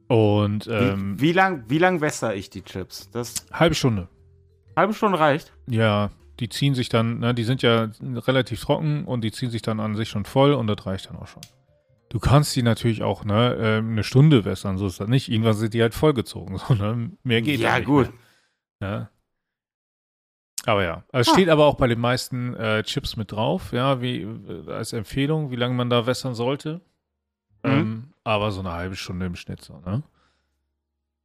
Und 0.07 0.67
ähm, 0.67 1.19
wie, 1.19 1.29
wie 1.29 1.31
lang, 1.34 1.65
wie 1.67 1.79
lang 1.79 2.01
wässer 2.01 2.34
ich 2.34 2.50
die 2.50 2.62
Chips? 2.62 3.10
Das 3.12 3.46
halbe 3.51 3.75
Stunde. 3.75 4.07
Halbe 4.75 4.93
Stunde 4.93 5.19
reicht? 5.19 5.53
Ja, 5.67 6.12
die 6.39 6.50
ziehen 6.50 6.75
sich 6.75 6.89
dann, 6.89 7.20
ne, 7.20 7.34
die 7.34 7.44
sind 7.44 7.62
ja 7.62 7.89
relativ 8.01 8.62
trocken 8.62 9.06
und 9.06 9.22
die 9.22 9.32
ziehen 9.32 9.50
sich 9.50 9.62
dann 9.62 9.79
an 9.79 9.96
sich 9.96 10.10
schon 10.10 10.25
voll 10.25 10.53
und 10.53 10.67
das 10.67 10.86
reicht 10.86 11.10
dann 11.10 11.17
auch 11.17 11.27
schon. 11.27 11.41
Du 12.10 12.20
kannst 12.20 12.56
die 12.56 12.63
natürlich 12.63 13.03
auch 13.03 13.25
ne, 13.25 13.56
äh, 13.56 13.77
eine 13.77 14.03
Stunde 14.03 14.46
wässern, 14.46 14.77
so 14.77 14.88
ist 14.88 15.00
das 15.00 15.08
nicht. 15.08 15.29
Irgendwann 15.29 15.53
sind 15.53 15.74
die 15.74 15.82
halt 15.82 15.94
vollgezogen, 15.94 16.58
so, 16.67 16.74
ne? 16.74 17.12
Mehr 17.24 17.41
geht 17.41 17.60
ja. 17.60 17.77
Ja, 17.77 17.84
gut. 17.84 18.12
Mehr. 18.79 18.89
Ja. 18.89 19.10
Aber 20.65 20.84
ja, 20.84 21.03
es 21.13 21.29
ah. 21.29 21.32
steht 21.32 21.50
aber 21.50 21.65
auch 21.65 21.75
bei 21.75 21.88
den 21.88 22.00
meisten 22.00 22.53
äh, 22.56 22.84
Chips 22.84 23.15
mit 23.15 23.32
drauf, 23.32 23.72
ja, 23.72 24.01
wie 24.01 24.22
äh, 24.22 24.72
als 24.72 24.91
Empfehlung, 24.91 25.50
wie 25.50 25.56
lange 25.56 25.75
man 25.75 25.89
da 25.89 26.06
wässern 26.06 26.34
sollte. 26.34 26.82
Mhm. 27.63 27.72
Ähm, 27.72 28.13
aber 28.24 28.51
so 28.51 28.60
eine 28.60 28.74
halbe 28.74 28.96
Stunde 28.96 29.25
im 29.25 29.36
Schnitt 29.36 29.62
so, 29.62 29.79
ne? 29.79 30.03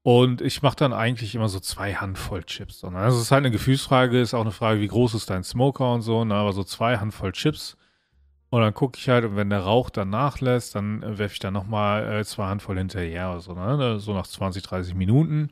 Und 0.04 0.40
ich 0.40 0.62
mache 0.62 0.76
dann 0.76 0.92
eigentlich 0.92 1.34
immer 1.34 1.48
so 1.48 1.60
zwei 1.60 1.94
Handvoll 1.94 2.42
Chips. 2.42 2.82
Ne? 2.82 2.96
Also 2.98 3.18
es 3.18 3.24
ist 3.24 3.30
halt 3.30 3.44
eine 3.44 3.52
Gefühlsfrage, 3.52 4.20
ist 4.20 4.34
auch 4.34 4.40
eine 4.40 4.50
Frage, 4.50 4.80
wie 4.80 4.88
groß 4.88 5.14
ist 5.14 5.30
dein 5.30 5.44
Smoker 5.44 5.92
und 5.92 6.02
so, 6.02 6.24
ne? 6.24 6.34
aber 6.34 6.52
so 6.52 6.64
zwei 6.64 6.98
Handvoll 6.98 7.32
Chips. 7.32 7.76
Und 8.52 8.60
dann 8.60 8.74
gucke 8.74 8.98
ich 8.98 9.08
halt, 9.08 9.24
und 9.24 9.34
wenn 9.36 9.48
der 9.48 9.60
Rauch 9.60 9.88
dann 9.88 10.10
nachlässt, 10.10 10.74
dann 10.74 11.02
äh, 11.02 11.16
werfe 11.16 11.32
ich 11.32 11.38
dann 11.38 11.54
nochmal 11.54 12.20
äh, 12.20 12.22
zwei 12.22 12.48
Handvoll 12.48 12.76
hinterher 12.76 13.30
oder 13.30 13.40
so, 13.40 13.54
ne? 13.54 13.98
So 13.98 14.12
nach 14.12 14.26
20, 14.26 14.62
30 14.62 14.94
Minuten. 14.94 15.48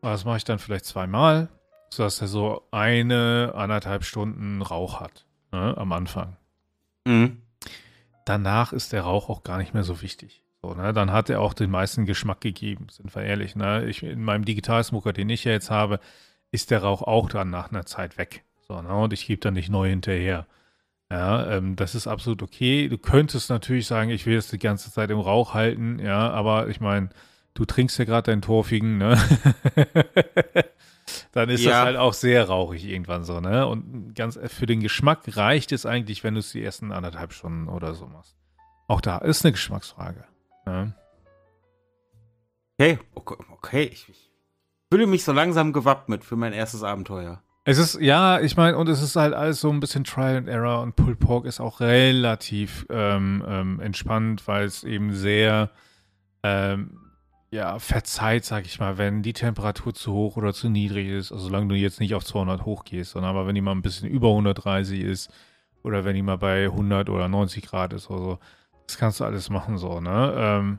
Aber 0.00 0.12
das 0.12 0.24
mache 0.24 0.38
ich 0.38 0.44
dann 0.44 0.58
vielleicht 0.58 0.86
zweimal, 0.86 1.50
sodass 1.90 2.18
er 2.22 2.28
so 2.28 2.66
eine, 2.70 3.52
anderthalb 3.54 4.04
Stunden 4.04 4.62
Rauch 4.62 5.00
hat, 5.00 5.26
ne? 5.52 5.76
Am 5.76 5.92
Anfang. 5.92 6.38
Mhm. 7.04 7.42
Danach 8.24 8.72
ist 8.72 8.94
der 8.94 9.02
Rauch 9.02 9.28
auch 9.28 9.42
gar 9.42 9.58
nicht 9.58 9.74
mehr 9.74 9.84
so 9.84 10.00
wichtig. 10.00 10.42
So, 10.62 10.74
ne? 10.74 10.92
Dann 10.92 11.12
hat 11.12 11.30
er 11.30 11.40
auch 11.40 11.54
den 11.54 11.70
meisten 11.70 12.06
Geschmack 12.06 12.40
gegeben, 12.40 12.88
sind 12.90 13.14
wir 13.14 13.22
ehrlich. 13.22 13.56
Ne? 13.56 13.86
Ich, 13.86 14.02
in 14.02 14.22
meinem 14.22 14.44
Digitalsmoker, 14.44 15.12
den 15.12 15.30
ich 15.30 15.44
ja 15.44 15.52
jetzt 15.52 15.70
habe, 15.70 16.00
ist 16.50 16.70
der 16.70 16.82
Rauch 16.82 17.02
auch 17.02 17.28
dann 17.28 17.50
nach 17.50 17.70
einer 17.70 17.86
Zeit 17.86 18.18
weg. 18.18 18.44
So, 18.60 18.80
ne? 18.82 18.94
Und 18.94 19.12
ich 19.12 19.26
gebe 19.26 19.40
dann 19.40 19.54
nicht 19.54 19.70
neu 19.70 19.88
hinterher. 19.88 20.46
Ja, 21.10 21.50
ähm, 21.50 21.74
das 21.74 21.94
ist 21.94 22.06
absolut 22.06 22.42
okay. 22.42 22.88
Du 22.88 22.96
könntest 22.96 23.50
natürlich 23.50 23.86
sagen, 23.86 24.10
ich 24.10 24.26
will 24.26 24.36
es 24.36 24.48
die 24.48 24.58
ganze 24.58 24.92
Zeit 24.92 25.10
im 25.10 25.18
Rauch 25.18 25.54
halten, 25.54 25.98
ja, 25.98 26.30
aber 26.30 26.68
ich 26.68 26.80
meine, 26.80 27.08
du 27.54 27.64
trinkst 27.64 27.98
ja 27.98 28.04
gerade 28.04 28.30
deinen 28.30 28.42
Torfigen, 28.42 28.96
ne? 28.98 29.18
dann 31.32 31.48
ist 31.48 31.64
ja. 31.64 31.70
das 31.70 31.78
halt 31.80 31.96
auch 31.96 32.12
sehr 32.12 32.46
rauchig 32.46 32.84
irgendwann 32.84 33.24
so, 33.24 33.40
ne? 33.40 33.66
Und 33.66 34.14
ganz 34.14 34.38
für 34.46 34.66
den 34.66 34.80
Geschmack 34.80 35.36
reicht 35.36 35.72
es 35.72 35.84
eigentlich, 35.84 36.22
wenn 36.22 36.34
du 36.34 36.40
es 36.40 36.52
die 36.52 36.62
ersten 36.62 36.92
anderthalb 36.92 37.32
Stunden 37.32 37.68
oder 37.68 37.94
so 37.94 38.06
machst. 38.06 38.36
Auch 38.86 39.00
da 39.00 39.18
ist 39.18 39.44
eine 39.44 39.52
Geschmacksfrage. 39.52 40.24
Ja. 40.66 40.92
Okay, 42.78 42.98
okay, 43.14 43.36
okay. 43.52 43.82
Ich, 43.92 44.08
ich 44.08 44.30
fühle 44.90 45.06
mich 45.06 45.24
so 45.24 45.32
langsam 45.32 45.72
gewappnet 45.72 46.24
für 46.24 46.36
mein 46.36 46.52
erstes 46.52 46.82
Abenteuer. 46.82 47.42
Es 47.64 47.78
ist, 47.78 48.00
ja, 48.00 48.40
ich 48.40 48.56
meine, 48.56 48.76
und 48.78 48.88
es 48.88 49.02
ist 49.02 49.16
halt 49.16 49.34
alles 49.34 49.60
so 49.60 49.70
ein 49.70 49.80
bisschen 49.80 50.04
Trial 50.04 50.36
and 50.36 50.48
Error 50.48 50.80
und 50.82 50.96
Pulled 50.96 51.18
Pork 51.18 51.44
ist 51.44 51.60
auch 51.60 51.80
relativ 51.80 52.86
ähm, 52.88 53.44
ähm, 53.46 53.80
entspannt, 53.80 54.48
weil 54.48 54.64
es 54.64 54.82
eben 54.82 55.12
sehr, 55.12 55.70
ähm, 56.42 56.98
ja, 57.50 57.78
verzeiht, 57.78 58.44
sag 58.44 58.64
ich 58.64 58.80
mal, 58.80 58.96
wenn 58.96 59.22
die 59.22 59.34
Temperatur 59.34 59.92
zu 59.92 60.12
hoch 60.12 60.36
oder 60.36 60.54
zu 60.54 60.70
niedrig 60.70 61.08
ist, 61.08 61.32
also 61.32 61.44
solange 61.44 61.68
du 61.68 61.74
jetzt 61.74 62.00
nicht 62.00 62.14
auf 62.14 62.24
200 62.24 62.64
hochgehst, 62.64 63.10
sondern 63.10 63.30
aber 63.30 63.46
wenn 63.46 63.54
die 63.54 63.60
mal 63.60 63.72
ein 63.72 63.82
bisschen 63.82 64.08
über 64.08 64.28
130 64.28 65.00
ist 65.00 65.30
oder 65.82 66.04
wenn 66.04 66.14
die 66.14 66.22
mal 66.22 66.38
bei 66.38 66.64
100 66.64 67.10
oder 67.10 67.28
90 67.28 67.66
Grad 67.66 67.92
ist 67.92 68.08
oder 68.08 68.20
so, 68.20 68.38
das 68.90 68.98
kannst 68.98 69.20
du 69.20 69.24
alles 69.24 69.50
machen, 69.50 69.78
so, 69.78 70.00
ne? 70.00 70.34
Ähm, 70.36 70.78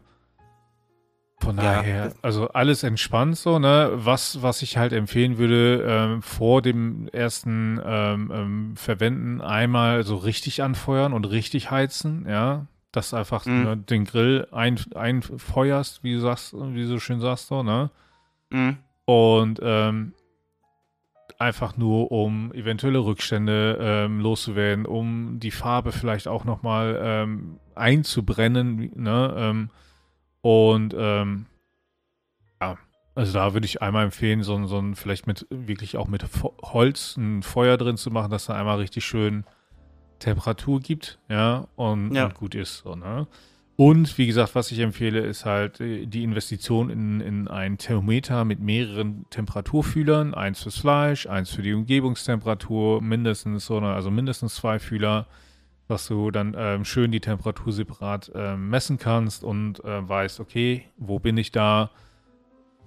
von 1.39 1.57
daher, 1.57 2.05
ja. 2.05 2.11
also 2.21 2.49
alles 2.49 2.83
entspannt 2.83 3.37
so, 3.37 3.57
ne? 3.57 3.89
Was, 3.93 4.43
was 4.43 4.61
ich 4.61 4.77
halt 4.77 4.93
empfehlen 4.93 5.37
würde, 5.37 5.83
ähm, 5.87 6.21
vor 6.21 6.61
dem 6.61 7.07
ersten 7.07 7.81
ähm, 7.83 8.31
ähm, 8.33 8.75
Verwenden 8.75 9.41
einmal 9.41 10.03
so 10.03 10.17
richtig 10.17 10.61
anfeuern 10.61 11.13
und 11.13 11.25
richtig 11.25 11.71
heizen, 11.71 12.25
ja. 12.27 12.67
Dass 12.91 13.13
einfach 13.13 13.45
mhm. 13.45 13.63
ne, 13.63 13.77
den 13.77 14.03
Grill 14.03 14.47
ein, 14.51 14.77
einfeuerst, 14.93 16.03
wie 16.03 16.13
du 16.13 16.19
sagst, 16.19 16.53
wie 16.53 16.81
du 16.81 16.87
so 16.87 16.99
schön 16.99 17.21
sagst, 17.21 17.47
so, 17.47 17.63
ne? 17.63 17.89
Mhm. 18.49 18.77
Und 19.05 19.59
ähm, 19.63 20.13
einfach 21.41 21.75
nur, 21.75 22.11
um 22.11 22.53
eventuelle 22.53 22.99
Rückstände 22.99 23.77
ähm, 23.81 24.19
loszuwerden, 24.19 24.85
um 24.85 25.39
die 25.39 25.51
Farbe 25.51 25.91
vielleicht 25.91 26.27
auch 26.27 26.45
nochmal 26.45 26.99
ähm, 27.01 27.59
einzubrennen. 27.73 28.91
Ne? 28.95 29.33
Ähm, 29.35 29.69
und 30.41 30.95
ähm, 30.95 31.47
ja, 32.61 32.77
also 33.15 33.33
da 33.33 33.53
würde 33.53 33.65
ich 33.65 33.81
einmal 33.81 34.05
empfehlen, 34.05 34.43
so, 34.43 34.65
so 34.67 34.77
ein, 34.77 34.95
vielleicht 34.95 35.25
mit 35.25 35.47
wirklich 35.49 35.97
auch 35.97 36.07
mit 36.07 36.23
Holz 36.61 37.17
ein 37.17 37.41
Feuer 37.41 37.77
drin 37.77 37.97
zu 37.97 38.11
machen, 38.11 38.29
dass 38.29 38.45
da 38.45 38.53
einmal 38.53 38.77
richtig 38.77 39.03
schön 39.03 39.43
Temperatur 40.19 40.79
gibt, 40.79 41.17
ja, 41.27 41.67
und, 41.75 42.13
ja. 42.13 42.25
und 42.25 42.35
gut 42.35 42.53
ist. 42.53 42.77
So, 42.83 42.95
ne? 42.95 43.25
Und 43.81 44.19
wie 44.19 44.27
gesagt, 44.27 44.53
was 44.53 44.71
ich 44.71 44.77
empfehle, 44.77 45.21
ist 45.21 45.43
halt 45.43 45.81
äh, 45.81 46.05
die 46.05 46.23
Investition 46.23 46.91
in, 46.91 47.19
in 47.19 47.47
ein 47.47 47.79
Thermometer 47.79 48.45
mit 48.45 48.59
mehreren 48.59 49.25
Temperaturfühlern. 49.31 50.35
Eins 50.35 50.61
fürs 50.61 50.77
Fleisch, 50.77 51.25
eins 51.25 51.49
für 51.49 51.63
die 51.63 51.73
Umgebungstemperatur, 51.73 53.01
mindestens 53.01 53.65
so, 53.65 53.79
also 53.79 54.11
mindestens 54.11 54.53
zwei 54.53 54.77
Fühler, 54.77 55.25
dass 55.87 56.07
du 56.07 56.29
dann 56.29 56.55
ähm, 56.55 56.85
schön 56.85 57.11
die 57.11 57.21
Temperatur 57.21 57.73
separat 57.73 58.31
äh, 58.35 58.55
messen 58.55 58.99
kannst 58.99 59.43
und 59.43 59.83
äh, 59.83 60.07
weißt, 60.07 60.41
okay, 60.41 60.85
wo 60.97 61.17
bin 61.17 61.37
ich 61.37 61.51
da? 61.51 61.89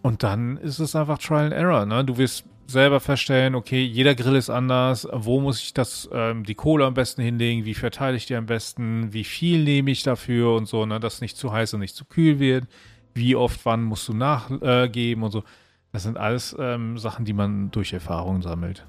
Und 0.02 0.22
dann 0.22 0.59
ist 0.59 0.78
es 0.78 0.94
einfach 0.94 1.18
Trial 1.18 1.46
and 1.46 1.54
Error. 1.54 1.87
Ne? 1.87 2.04
Du 2.04 2.18
wirst 2.18 2.44
selber 2.66 3.00
feststellen, 3.00 3.55
okay, 3.55 3.83
jeder 3.83 4.14
Grill 4.14 4.37
ist 4.37 4.50
anders, 4.50 5.07
wo 5.12 5.40
muss 5.40 5.61
ich 5.61 5.74
das, 5.74 6.09
ähm, 6.12 6.44
die 6.44 6.55
Kohle 6.55 6.85
am 6.87 6.94
besten 6.94 7.22
hinlegen, 7.22 7.64
wie 7.64 7.74
verteile 7.74 8.16
ich 8.16 8.27
die 8.27 8.35
am 8.35 8.46
besten, 8.46 9.12
wie 9.12 9.24
viel 9.24 9.64
nehme 9.64 9.90
ich 9.90 10.03
dafür 10.03 10.55
und 10.55 10.66
so, 10.66 10.87
ne, 10.87 11.00
dass 11.00 11.20
nicht 11.20 11.37
zu 11.37 11.53
heiß 11.53 11.74
und 11.74 11.81
nicht 11.81 11.94
zu 11.94 12.05
kühl 12.05 12.38
wird, 12.38 12.66
wie 13.14 13.37
oft, 13.37 13.64
wann 13.64 13.83
musst 13.83 14.09
du 14.09 14.14
nachgeben 14.14 15.22
äh, 15.22 15.24
und 15.24 15.31
so. 15.31 15.44
Das 15.92 16.03
sind 16.03 16.18
alles 16.18 16.57
ähm, 16.59 16.98
Sachen, 16.98 17.24
die 17.24 17.33
man 17.33 17.70
durch 17.70 17.92
Erfahrung 17.92 18.42
sammelt. 18.42 18.85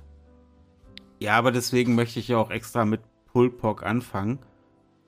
Ja, 1.19 1.37
aber 1.37 1.51
deswegen 1.51 1.95
möchte 1.95 2.19
ich 2.19 2.27
ja 2.27 2.37
auch 2.37 2.49
extra 2.49 2.85
mit 2.85 3.01
Pulled 3.31 3.83
anfangen, 3.83 4.39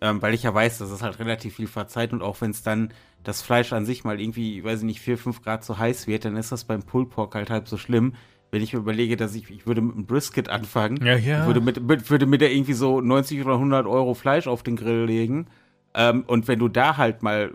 ähm, 0.01 0.21
weil 0.21 0.34
ich 0.34 0.43
ja 0.43 0.53
weiß, 0.53 0.77
dass 0.77 0.91
es 0.91 1.01
halt 1.01 1.19
relativ 1.19 1.56
viel 1.56 1.67
verzeiht 1.67 2.13
und 2.13 2.21
auch 2.21 2.41
wenn 2.41 2.51
es 2.51 2.62
dann 2.62 2.93
das 3.23 3.41
Fleisch 3.41 3.73
an 3.73 3.86
sich 3.86 4.03
mal 4.03 4.21
irgendwie, 4.21 4.63
weiß 4.63 4.80
ich 4.80 4.86
nicht, 4.86 5.01
4, 5.01 5.17
5 5.17 5.41
Grad 5.41 5.63
zu 5.63 5.77
heiß 5.77 6.08
wird, 6.08 6.25
dann 6.25 6.38
ist 6.38 6.51
das 6.51 6.65
beim 6.65 6.84
Pulled 6.84 7.10
halt 7.34 7.49
halb 7.49 7.67
so 7.67 7.77
schlimm. 7.77 8.13
Wenn 8.58 8.63
ich 8.63 8.74
mir 8.74 8.80
überlege, 8.80 9.17
dass 9.17 9.36
ich, 9.36 9.52
ich 9.52 9.67
würde 9.67 9.82
mit 9.82 9.93
einem 9.93 10.08
Brisket 10.08 10.50
anfangen, 10.50 11.06
ja, 11.06 11.15
ja. 11.15 11.46
würde 11.46 11.62
mit, 11.62 11.80
mit, 11.80 12.10
würde 12.10 12.26
mit 12.26 12.41
der 12.41 12.52
irgendwie 12.52 12.74
so 12.74 13.02
90 13.02 13.46
oder 13.46 13.54
100 13.54 13.86
Euro 13.86 14.15
Fleisch 14.15 14.48
auf 14.48 14.63
den 14.63 14.76
Grill 14.76 15.06
legen. 15.06 15.46
Ähm, 15.93 16.24
und 16.26 16.48
wenn 16.48 16.58
du 16.58 16.67
da 16.67 16.98
halt 16.98 17.22
mal 17.22 17.54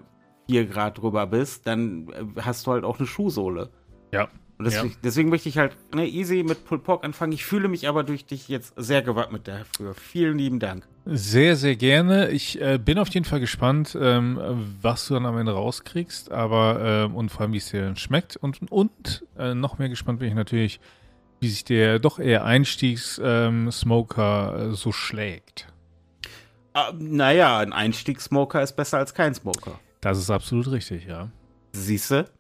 4 0.49 0.67
Grad 0.67 0.99
drüber 0.99 1.27
bist, 1.27 1.67
dann 1.67 2.07
äh, 2.11 2.41
hast 2.41 2.69
du 2.69 2.71
halt 2.71 2.85
auch 2.85 3.01
eine 3.01 3.09
Schuhsohle. 3.09 3.71
Ja. 4.13 4.29
Und 4.63 4.71
deswegen, 4.71 4.91
ja. 4.91 4.97
deswegen 5.03 5.29
möchte 5.29 5.49
ich 5.49 5.59
halt 5.59 5.77
ne, 5.93 6.07
easy 6.07 6.45
mit 6.45 6.65
Pulled 6.65 6.85
Pork 6.85 7.05
anfangen. 7.05 7.33
Ich 7.33 7.45
fühle 7.45 7.67
mich 7.67 7.89
aber 7.89 8.05
durch 8.05 8.27
dich 8.27 8.47
jetzt 8.47 8.75
sehr 8.77 9.03
gewappnet 9.03 9.49
dafür. 9.49 9.93
Vielen 9.95 10.39
lieben 10.39 10.61
Dank. 10.61 10.87
Sehr, 11.05 11.57
sehr 11.57 11.75
gerne. 11.75 12.31
Ich 12.31 12.61
äh, 12.61 12.79
bin 12.79 13.01
auf 13.01 13.09
jeden 13.09 13.27
Fall 13.27 13.41
gespannt, 13.41 13.99
ähm, 14.01 14.39
was 14.81 15.09
du 15.09 15.15
dann 15.15 15.27
am 15.27 15.37
Ende 15.37 15.51
rauskriegst, 15.51 16.31
aber 16.31 17.09
äh, 17.11 17.13
und 17.13 17.31
vor 17.31 17.41
allem, 17.41 17.55
wie 17.55 17.57
es 17.57 17.71
dir 17.71 17.97
schmeckt. 17.97 18.37
Und, 18.37 18.71
und 18.71 19.27
äh, 19.37 19.53
noch 19.53 19.79
mehr 19.79 19.89
gespannt 19.89 20.21
bin 20.21 20.29
ich 20.29 20.35
natürlich, 20.35 20.79
wie 21.41 21.49
sich 21.49 21.65
der 21.65 21.99
doch 21.99 22.21
eher 22.21 22.45
Einstiegs-Smoker 22.45 24.59
ähm, 24.61 24.75
so 24.77 24.93
schlägt. 24.93 25.67
Uh, 26.77 26.93
naja, 26.97 27.59
ein 27.59 27.73
Einstiegssmoker 27.73 28.63
ist 28.63 28.77
besser 28.77 28.99
als 28.99 29.13
kein 29.13 29.35
Smoker. 29.35 29.81
Das 30.01 30.19
ist 30.19 30.31
absolut 30.31 30.71
richtig, 30.71 31.07
ja. 31.07 31.33
Siehste? 31.73 32.31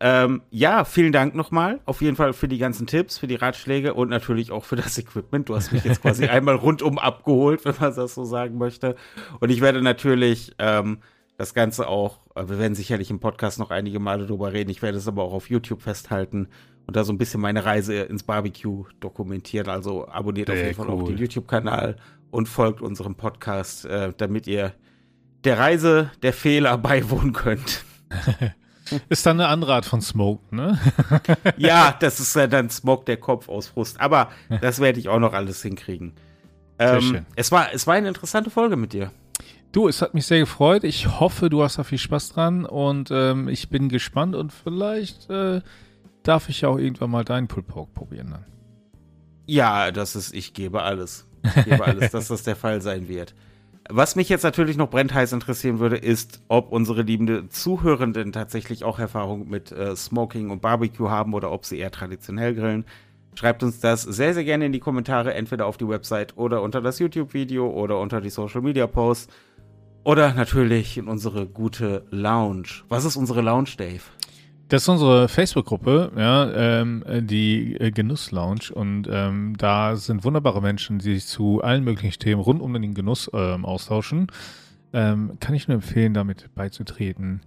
Ähm, 0.00 0.42
ja, 0.50 0.84
vielen 0.84 1.12
Dank 1.12 1.34
nochmal. 1.34 1.80
Auf 1.86 2.02
jeden 2.02 2.16
Fall 2.16 2.32
für 2.32 2.48
die 2.48 2.58
ganzen 2.58 2.86
Tipps, 2.86 3.18
für 3.18 3.26
die 3.26 3.36
Ratschläge 3.36 3.94
und 3.94 4.10
natürlich 4.10 4.50
auch 4.50 4.64
für 4.64 4.76
das 4.76 4.98
Equipment. 4.98 5.48
Du 5.48 5.54
hast 5.54 5.72
mich 5.72 5.84
jetzt 5.84 6.02
quasi 6.02 6.24
einmal 6.28 6.56
rundum 6.56 6.98
abgeholt, 6.98 7.64
wenn 7.64 7.74
man 7.80 7.94
das 7.94 8.14
so 8.14 8.24
sagen 8.24 8.58
möchte. 8.58 8.96
Und 9.40 9.50
ich 9.50 9.60
werde 9.60 9.82
natürlich 9.82 10.52
ähm, 10.58 10.98
das 11.36 11.54
Ganze 11.54 11.88
auch, 11.88 12.20
äh, 12.34 12.48
wir 12.48 12.58
werden 12.58 12.74
sicherlich 12.74 13.10
im 13.10 13.20
Podcast 13.20 13.58
noch 13.58 13.70
einige 13.70 14.00
Male 14.00 14.26
drüber 14.26 14.52
reden. 14.52 14.70
Ich 14.70 14.82
werde 14.82 14.98
es 14.98 15.08
aber 15.08 15.22
auch 15.22 15.32
auf 15.32 15.48
YouTube 15.48 15.82
festhalten 15.82 16.48
und 16.86 16.96
da 16.96 17.04
so 17.04 17.12
ein 17.12 17.18
bisschen 17.18 17.40
meine 17.40 17.64
Reise 17.64 17.94
ins 17.94 18.24
Barbecue 18.24 18.84
dokumentieren. 19.00 19.68
Also 19.68 20.08
abonniert 20.08 20.48
Sehr 20.48 20.56
auf 20.56 20.62
jeden 20.62 20.74
Fall 20.74 20.88
cool. 20.88 21.02
auch 21.02 21.06
den 21.06 21.18
YouTube-Kanal 21.18 21.96
und 22.30 22.48
folgt 22.48 22.82
unserem 22.82 23.14
Podcast, 23.14 23.86
äh, 23.86 24.12
damit 24.16 24.46
ihr 24.46 24.74
der 25.44 25.58
Reise 25.58 26.10
der 26.22 26.32
Fehler 26.32 26.76
beiwohnen 26.78 27.32
könnt. 27.32 27.84
Ist 29.08 29.24
dann 29.26 29.40
eine 29.40 29.48
andere 29.48 29.74
Art 29.74 29.86
von 29.86 30.00
Smoke, 30.00 30.54
ne? 30.54 30.78
ja, 31.56 31.96
das 31.98 32.20
ist 32.20 32.36
ja 32.36 32.46
dann 32.46 32.70
Smoke 32.70 33.04
der 33.04 33.16
Kopf 33.16 33.48
aus 33.48 33.68
Frust. 33.68 34.00
Aber 34.00 34.30
das 34.60 34.80
werde 34.80 34.98
ich 34.98 35.08
auch 35.08 35.18
noch 35.18 35.32
alles 35.32 35.62
hinkriegen. 35.62 36.12
Ähm, 36.78 37.00
schön. 37.00 37.26
Es, 37.36 37.52
war, 37.52 37.72
es 37.72 37.86
war 37.86 37.94
eine 37.94 38.08
interessante 38.08 38.50
Folge 38.50 38.76
mit 38.76 38.92
dir. 38.92 39.10
Du, 39.72 39.88
es 39.88 40.02
hat 40.02 40.14
mich 40.14 40.26
sehr 40.26 40.38
gefreut. 40.38 40.84
Ich 40.84 41.20
hoffe, 41.20 41.50
du 41.50 41.62
hast 41.62 41.78
da 41.78 41.84
viel 41.84 41.98
Spaß 41.98 42.30
dran 42.30 42.64
und 42.64 43.10
ähm, 43.10 43.48
ich 43.48 43.70
bin 43.70 43.88
gespannt 43.88 44.36
und 44.36 44.52
vielleicht 44.52 45.28
äh, 45.30 45.62
darf 46.22 46.48
ich 46.48 46.64
auch 46.64 46.78
irgendwann 46.78 47.10
mal 47.10 47.24
deinen 47.24 47.48
Pulled 47.48 47.66
Pork 47.66 47.92
probieren 47.94 48.30
dann. 48.30 48.44
Ja, 49.46 49.90
das 49.90 50.16
ist, 50.16 50.32
ich 50.32 50.54
gebe 50.54 50.82
alles. 50.82 51.26
Ich 51.42 51.64
gebe 51.64 51.84
alles, 51.84 52.12
dass 52.12 52.28
das 52.28 52.42
der 52.44 52.56
Fall 52.56 52.80
sein 52.80 53.08
wird. 53.08 53.34
Was 53.90 54.16
mich 54.16 54.30
jetzt 54.30 54.44
natürlich 54.44 54.78
noch 54.78 54.88
brennheiß 54.88 55.32
interessieren 55.32 55.78
würde, 55.78 55.96
ist, 55.96 56.40
ob 56.48 56.72
unsere 56.72 57.02
liebenden 57.02 57.50
Zuhörenden 57.50 58.32
tatsächlich 58.32 58.82
auch 58.82 58.98
Erfahrung 58.98 59.48
mit 59.48 59.72
äh, 59.72 59.94
Smoking 59.94 60.48
und 60.50 60.62
Barbecue 60.62 61.10
haben 61.10 61.34
oder 61.34 61.52
ob 61.52 61.66
sie 61.66 61.78
eher 61.78 61.90
traditionell 61.90 62.54
grillen. 62.54 62.86
Schreibt 63.34 63.62
uns 63.62 63.80
das 63.80 64.02
sehr, 64.02 64.32
sehr 64.32 64.44
gerne 64.44 64.66
in 64.66 64.72
die 64.72 64.80
Kommentare, 64.80 65.34
entweder 65.34 65.66
auf 65.66 65.76
die 65.76 65.88
Website 65.88 66.36
oder 66.38 66.62
unter 66.62 66.80
das 66.80 66.98
YouTube-Video 66.98 67.68
oder 67.68 68.00
unter 68.00 68.22
die 68.22 68.30
Social-Media-Posts 68.30 69.28
oder 70.02 70.32
natürlich 70.32 70.96
in 70.96 71.08
unsere 71.08 71.46
gute 71.46 72.06
Lounge. 72.10 72.68
Was 72.88 73.04
ist 73.04 73.16
unsere 73.16 73.42
Lounge, 73.42 73.70
Dave? 73.76 74.02
Das 74.74 74.82
ist 74.82 74.88
unsere 74.88 75.28
Facebook-Gruppe, 75.28 76.10
ja, 76.16 76.80
ähm, 76.80 77.04
die 77.20 77.76
äh, 77.76 77.92
Genuss-Lounge. 77.92 78.72
Und 78.74 79.06
ähm, 79.08 79.54
da 79.56 79.94
sind 79.94 80.24
wunderbare 80.24 80.60
Menschen, 80.60 80.98
die 80.98 81.14
sich 81.14 81.26
zu 81.26 81.62
allen 81.62 81.84
möglichen 81.84 82.18
Themen 82.18 82.40
rund 82.40 82.60
um 82.60 82.72
den 82.72 82.92
Genuss 82.92 83.30
ähm, 83.32 83.64
austauschen. 83.64 84.26
Ähm, 84.92 85.34
kann 85.38 85.54
ich 85.54 85.68
nur 85.68 85.76
empfehlen, 85.76 86.12
damit 86.12 86.52
beizutreten 86.56 87.42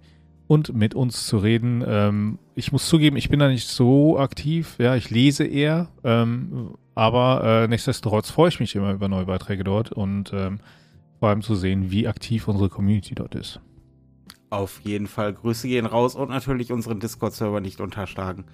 und 0.46 0.74
mit 0.74 0.94
uns 0.94 1.26
zu 1.26 1.36
reden. 1.36 1.84
Ähm, 1.86 2.38
ich 2.54 2.72
muss 2.72 2.88
zugeben, 2.88 3.18
ich 3.18 3.28
bin 3.28 3.40
da 3.40 3.48
nicht 3.48 3.68
so 3.68 4.18
aktiv. 4.18 4.76
Ja, 4.78 4.96
ich 4.96 5.10
lese 5.10 5.44
eher. 5.44 5.88
Ähm, 6.04 6.76
aber 6.94 7.44
äh, 7.44 7.68
nichtsdestotrotz 7.68 8.30
freue 8.30 8.48
ich 8.48 8.58
mich 8.58 8.74
immer 8.74 8.94
über 8.94 9.08
neue 9.08 9.26
Beiträge 9.26 9.64
dort 9.64 9.92
und 9.92 10.30
vor 10.30 11.28
allem 11.28 11.42
zu 11.42 11.54
sehen, 11.56 11.90
wie 11.90 12.08
aktiv 12.08 12.48
unsere 12.48 12.70
Community 12.70 13.14
dort 13.14 13.34
ist. 13.34 13.60
Auf 14.50 14.80
jeden 14.80 15.06
Fall. 15.06 15.34
Grüße 15.34 15.68
gehen 15.68 15.86
raus 15.86 16.14
und 16.14 16.30
natürlich 16.30 16.72
unseren 16.72 17.00
Discord-Server 17.00 17.60
nicht 17.60 17.80
unterschlagen. 17.80 18.44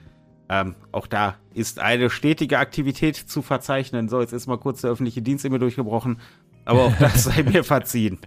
Ähm, 0.48 0.74
auch 0.92 1.06
da 1.06 1.36
ist 1.54 1.78
eine 1.78 2.10
stetige 2.10 2.58
Aktivität 2.58 3.16
zu 3.16 3.42
verzeichnen. 3.42 4.08
So, 4.08 4.20
jetzt 4.20 4.32
ist 4.32 4.46
mal 4.46 4.58
kurz 4.58 4.82
der 4.82 4.90
öffentliche 4.90 5.22
Dienst 5.22 5.44
in 5.44 5.52
mir 5.52 5.58
durchgebrochen, 5.58 6.18
aber 6.64 6.82
auch 6.82 6.96
das 6.98 7.24
sei 7.24 7.42
mir 7.42 7.64
verziehen. 7.64 8.18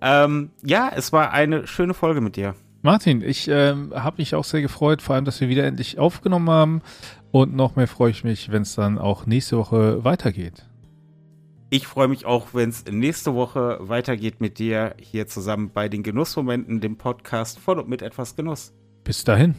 Ähm, 0.00 0.50
ja, 0.62 0.90
es 0.94 1.12
war 1.12 1.32
eine 1.32 1.66
schöne 1.66 1.94
Folge 1.94 2.20
mit 2.20 2.36
dir. 2.36 2.54
Martin, 2.82 3.22
ich 3.22 3.48
ähm, 3.48 3.92
habe 3.94 4.18
mich 4.18 4.34
auch 4.34 4.44
sehr 4.44 4.60
gefreut, 4.60 5.02
vor 5.02 5.14
allem, 5.14 5.24
dass 5.24 5.40
wir 5.40 5.48
wieder 5.48 5.64
endlich 5.64 5.98
aufgenommen 5.98 6.50
haben. 6.50 6.82
Und 7.32 7.54
noch 7.54 7.76
mehr 7.76 7.88
freue 7.88 8.10
ich 8.10 8.22
mich, 8.22 8.52
wenn 8.52 8.62
es 8.62 8.74
dann 8.74 8.98
auch 8.98 9.26
nächste 9.26 9.56
Woche 9.58 10.04
weitergeht. 10.04 10.66
Ich 11.68 11.88
freue 11.88 12.06
mich 12.06 12.26
auch, 12.26 12.54
wenn 12.54 12.68
es 12.68 12.84
nächste 12.84 13.34
Woche 13.34 13.78
weitergeht 13.80 14.40
mit 14.40 14.60
dir 14.60 14.94
hier 15.00 15.26
zusammen 15.26 15.72
bei 15.72 15.88
den 15.88 16.04
Genussmomenten, 16.04 16.80
dem 16.80 16.96
Podcast 16.96 17.58
von 17.58 17.80
und 17.80 17.88
mit 17.88 18.02
etwas 18.02 18.36
Genuss. 18.36 18.72
Bis 19.02 19.24
dahin. 19.24 19.56